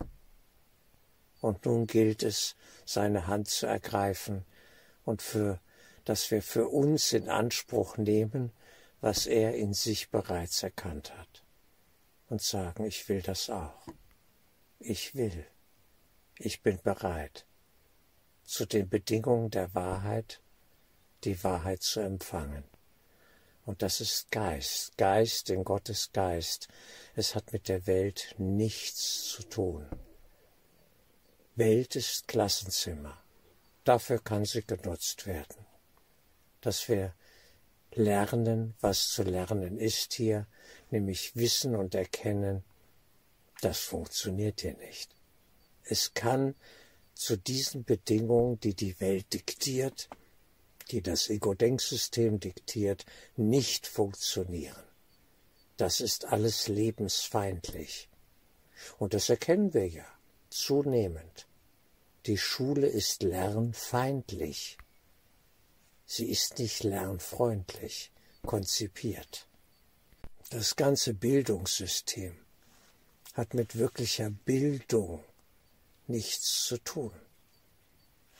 Und 1.41 1.65
nun 1.65 1.87
gilt 1.87 2.23
es, 2.23 2.55
seine 2.85 3.27
Hand 3.27 3.47
zu 3.47 3.65
ergreifen 3.65 4.45
und 5.03 5.21
für 5.21 5.59
dass 6.05 6.29
wir 6.29 6.43
für 6.43 6.69
uns 6.69 7.11
in 7.11 7.29
Anspruch 7.29 7.97
nehmen, 7.97 8.51
was 9.01 9.25
er 9.25 9.55
in 9.55 9.73
sich 9.73 10.11
bereits 10.11 10.63
erkannt 10.63 11.15
hat, 11.17 11.43
und 12.29 12.41
sagen, 12.41 12.85
ich 12.85 13.09
will 13.09 13.21
das 13.21 13.49
auch. 13.49 13.87
Ich 14.79 15.15
will. 15.15 15.45
Ich 16.37 16.61
bin 16.61 16.79
bereit, 16.81 17.45
zu 18.43 18.65
den 18.65 18.87
Bedingungen 18.87 19.49
der 19.49 19.73
Wahrheit 19.73 20.41
die 21.25 21.43
Wahrheit 21.43 21.81
zu 21.81 21.99
empfangen. 21.99 22.63
Und 23.65 23.81
das 23.81 23.99
ist 23.99 24.31
Geist, 24.31 24.97
Geist 24.97 25.49
in 25.49 25.63
Gottes 25.63 26.11
Geist. 26.13 26.67
Es 27.15 27.35
hat 27.35 27.51
mit 27.51 27.67
der 27.67 27.87
Welt 27.87 28.35
nichts 28.37 29.23
zu 29.23 29.43
tun. 29.43 29.87
Welt 31.55 31.95
ist 31.95 32.27
Klassenzimmer. 32.27 33.17
Dafür 33.83 34.19
kann 34.19 34.45
sie 34.45 34.63
genutzt 34.63 35.25
werden 35.25 35.65
dass 36.65 36.89
wir 36.89 37.13
lernen, 37.91 38.73
was 38.81 39.09
zu 39.09 39.21
lernen 39.21 39.77
ist 39.77 40.15
hier, 40.15 40.47
nämlich 40.89 41.35
Wissen 41.35 41.75
und 41.75 41.93
Erkennen, 41.93 42.63
das 43.61 43.79
funktioniert 43.79 44.61
hier 44.61 44.75
nicht. 44.77 45.15
Es 45.83 46.15
kann 46.15 46.55
zu 47.13 47.37
diesen 47.37 47.83
Bedingungen, 47.85 48.59
die 48.59 48.73
die 48.73 48.99
Welt 48.99 49.31
diktiert, 49.31 50.09
die 50.91 51.01
das 51.01 51.29
Ego-Denksystem 51.29 52.39
diktiert, 52.39 53.05
nicht 53.35 53.87
funktionieren. 53.87 54.83
Das 55.77 55.99
ist 55.99 56.25
alles 56.25 56.67
lebensfeindlich. 56.67 58.09
Und 58.97 59.13
das 59.13 59.29
erkennen 59.29 59.73
wir 59.73 59.87
ja 59.87 60.05
zunehmend. 60.49 61.47
Die 62.25 62.37
Schule 62.37 62.87
ist 62.87 63.23
lernfeindlich. 63.23 64.77
Sie 66.05 66.29
ist 66.29 66.59
nicht 66.59 66.83
lernfreundlich 66.83 68.11
konzipiert. 68.43 69.47
Das 70.49 70.75
ganze 70.75 71.13
Bildungssystem 71.13 72.37
hat 73.33 73.53
mit 73.53 73.75
wirklicher 73.75 74.29
Bildung 74.29 75.23
nichts 76.07 76.65
zu 76.65 76.77
tun. 76.77 77.11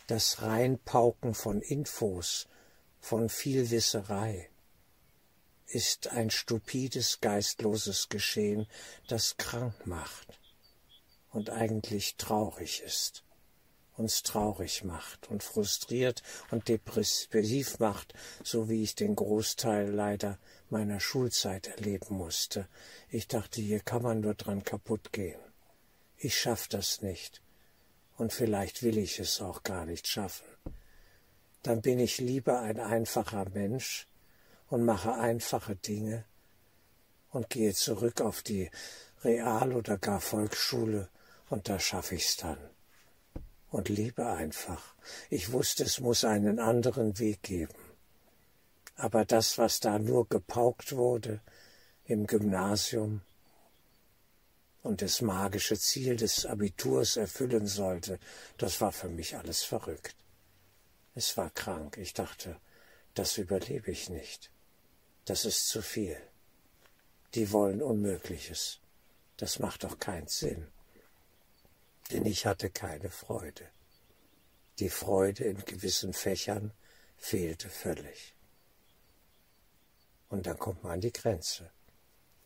Das 0.07 0.43
Reinpauken 0.43 1.33
von 1.33 1.61
Infos, 1.61 2.47
von 2.99 3.27
Vielwisserei, 3.27 4.51
ist 5.65 6.09
ein 6.09 6.29
stupides, 6.29 7.21
geistloses 7.21 8.07
Geschehen, 8.09 8.67
das 9.07 9.37
krank 9.37 9.87
macht 9.87 10.39
und 11.31 11.49
eigentlich 11.49 12.17
traurig 12.17 12.83
ist, 12.85 13.23
uns 13.97 14.21
traurig 14.21 14.83
macht 14.83 15.27
und 15.31 15.41
frustriert 15.41 16.21
und 16.51 16.67
depressiv 16.67 17.79
macht, 17.79 18.13
so 18.43 18.69
wie 18.69 18.83
ich 18.83 18.93
den 18.93 19.15
Großteil 19.15 19.89
leider 19.89 20.37
meiner 20.69 20.99
Schulzeit 20.99 21.65
erleben 21.65 22.15
musste. 22.15 22.67
Ich 23.09 23.27
dachte, 23.27 23.59
hier 23.59 23.79
kann 23.79 24.03
man 24.03 24.19
nur 24.19 24.35
dran 24.35 24.63
kaputt 24.63 25.11
gehen. 25.11 25.41
Ich 26.15 26.39
schaff 26.39 26.67
das 26.67 27.01
nicht 27.01 27.41
und 28.17 28.33
vielleicht 28.33 28.83
will 28.83 28.97
ich 28.97 29.19
es 29.19 29.41
auch 29.41 29.63
gar 29.63 29.85
nicht 29.85 30.07
schaffen. 30.07 30.45
Dann 31.63 31.81
bin 31.81 31.99
ich 31.99 32.19
lieber 32.19 32.61
ein 32.61 32.79
einfacher 32.79 33.49
Mensch 33.49 34.07
und 34.69 34.85
mache 34.85 35.13
einfache 35.13 35.75
Dinge 35.75 36.25
und 37.31 37.49
gehe 37.49 37.73
zurück 37.73 38.21
auf 38.21 38.41
die 38.41 38.69
Real- 39.23 39.73
oder 39.73 39.97
gar 39.97 40.21
Volksschule 40.21 41.09
und 41.49 41.67
da 41.67 41.79
schaffe 41.79 42.15
ich's 42.15 42.37
dann. 42.37 42.57
Und 43.71 43.89
lebe 43.89 44.27
einfach. 44.27 44.95
Ich 45.29 45.51
wusste, 45.51 45.83
es 45.83 45.99
muss 45.99 46.23
einen 46.23 46.59
anderen 46.59 47.19
Weg 47.19 47.41
geben. 47.43 47.73
Aber 48.95 49.25
das, 49.25 49.57
was 49.57 49.81
da 49.81 49.99
nur 49.99 50.29
gepaukt 50.29 50.95
wurde 50.95 51.41
im 52.05 52.27
Gymnasium, 52.27 53.21
und 54.85 55.01
das 55.01 55.21
magische 55.21 55.79
Ziel 55.79 56.15
des 56.15 56.45
Abiturs 56.45 57.17
erfüllen 57.17 57.65
sollte, 57.65 58.19
das 58.57 58.81
war 58.81 58.91
für 58.91 59.09
mich 59.09 59.35
alles 59.35 59.63
verrückt. 59.63 60.15
Es 61.15 61.35
war 61.37 61.49
krank. 61.49 61.97
Ich 61.97 62.13
dachte, 62.13 62.61
das 63.15 63.39
überlebe 63.39 63.89
ich 63.89 64.09
nicht. 64.09 64.51
Das 65.25 65.43
ist 65.43 65.69
zu 65.69 65.81
viel. 65.81 66.21
Die 67.33 67.51
wollen 67.51 67.81
Unmögliches. 67.81 68.79
Das 69.37 69.57
macht 69.57 69.85
doch 69.85 69.97
keinen 69.97 70.27
Sinn. 70.27 70.67
Denn 72.11 72.27
ich 72.27 72.45
hatte 72.45 72.69
keine 72.69 73.09
Freude. 73.09 73.67
Die 74.77 74.89
Freude 74.89 75.45
in 75.45 75.65
gewissen 75.65 76.13
Fächern 76.13 76.71
fehlte 77.17 77.71
völlig. 77.71 78.35
Und 80.29 80.45
dann 80.45 80.59
kommt 80.59 80.83
man 80.83 80.93
an 80.93 81.01
die 81.01 81.11
Grenze. 81.11 81.71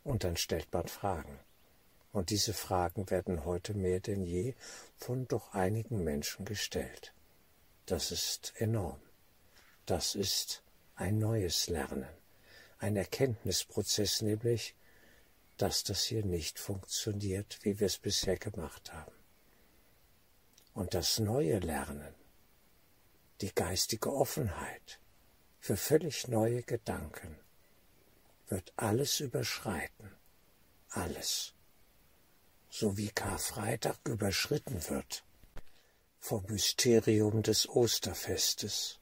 Und 0.06 0.24
dann 0.24 0.38
stellt 0.38 0.72
man 0.72 0.88
Fragen. 0.88 1.38
Und 2.12 2.32
diese 2.32 2.54
Fragen 2.54 3.10
werden 3.10 3.46
heute 3.46 3.74
mehr 3.74 4.00
denn 4.00 4.24
je 4.24 4.56
von 4.98 5.28
doch 5.28 5.54
einigen 5.54 6.04
Menschen 6.04 6.46
gestellt. 6.46 7.14
Das 7.86 8.12
ist 8.12 8.54
enorm. 8.58 9.00
Das 9.86 10.16
ist 10.16 10.64
ein 10.96 11.20
neues 11.20 11.68
Lernen, 11.68 12.10
ein 12.80 12.96
Erkenntnisprozess 12.96 14.22
nämlich, 14.22 14.76
dass 15.58 15.84
das 15.84 16.04
hier 16.04 16.24
nicht 16.24 16.60
funktioniert, 16.60 17.60
wie 17.64 17.80
wir 17.80 17.88
es 17.88 17.98
bisher 17.98 18.38
gemacht 18.38 18.94
haben. 18.94 19.12
Und 20.74 20.94
das 20.94 21.20
neue 21.20 21.60
Lernen, 21.60 22.14
die 23.42 23.54
geistige 23.54 24.14
Offenheit 24.14 25.00
für 25.60 25.76
völlig 25.76 26.28
neue 26.28 26.64
Gedanken, 26.64 27.38
wird 28.48 28.74
alles 28.78 29.20
überschreiten, 29.20 30.12
alles 30.90 31.54
so 32.70 32.98
wie 32.98 33.10
Karfreitag 33.10 33.98
überschritten 34.08 34.88
wird 34.90 35.24
vom 36.20 36.44
Mysterium 36.48 37.42
des 37.42 37.68
Osterfestes, 37.68 39.00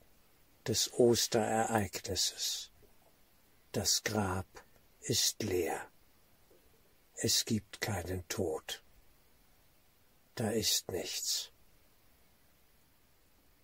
des 0.66 0.94
Osterereignisses. 0.94 2.72
Das 3.72 4.04
Grab 4.04 4.46
ist 5.02 5.44
leer. 5.44 5.90
Es 7.16 7.46
gibt 7.46 7.82
keinen 7.82 8.28
Tod. 8.28 8.84
Da 10.36 10.52
ist 10.52 10.92
nichts. 10.92 11.52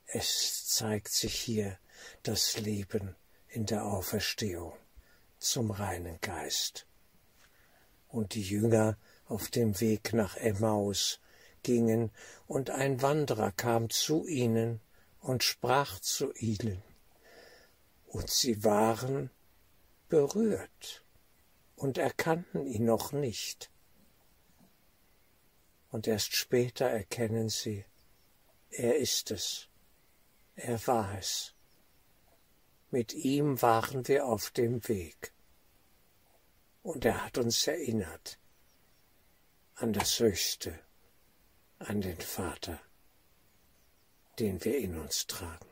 Es 0.07 0.67
zeigt 0.67 1.09
sich 1.09 1.35
hier 1.35 1.77
das 2.23 2.57
Leben 2.57 3.15
in 3.47 3.65
der 3.65 3.85
Auferstehung 3.85 4.73
zum 5.39 5.71
reinen 5.71 6.19
Geist. 6.21 6.87
Und 8.07 8.33
die 8.33 8.41
Jünger 8.41 8.97
auf 9.33 9.49
dem 9.49 9.81
Weg 9.81 10.13
nach 10.13 10.37
Emmaus 10.37 11.19
gingen, 11.63 12.11
und 12.45 12.69
ein 12.69 13.01
Wanderer 13.01 13.51
kam 13.51 13.89
zu 13.89 14.27
ihnen 14.27 14.79
und 15.21 15.43
sprach 15.43 15.99
zu 15.99 16.31
ihnen, 16.33 16.83
und 18.05 18.29
sie 18.29 18.63
waren 18.63 19.31
berührt 20.07 21.03
und 21.75 21.97
erkannten 21.97 22.67
ihn 22.67 22.85
noch 22.85 23.11
nicht. 23.11 23.71
Und 25.89 26.07
erst 26.07 26.35
später 26.35 26.85
erkennen 26.85 27.49
sie, 27.49 27.85
er 28.69 28.97
ist 28.97 29.31
es, 29.31 29.67
er 30.55 30.85
war 30.85 31.17
es. 31.17 31.55
Mit 32.91 33.13
ihm 33.13 33.63
waren 33.63 34.07
wir 34.07 34.27
auf 34.27 34.51
dem 34.51 34.87
Weg. 34.87 35.33
Und 36.83 37.05
er 37.05 37.25
hat 37.25 37.39
uns 37.39 37.65
erinnert, 37.65 38.37
an 39.83 39.91
das 39.91 40.17
Höchste, 40.21 40.79
an 41.79 41.99
den 41.99 42.17
Vater, 42.17 42.79
den 44.39 44.63
wir 44.63 44.77
in 44.77 44.97
uns 44.97 45.27
tragen. 45.27 45.67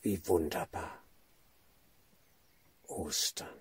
Wie 0.00 0.26
wunderbar. 0.26 1.04
Ostern. 2.84 3.60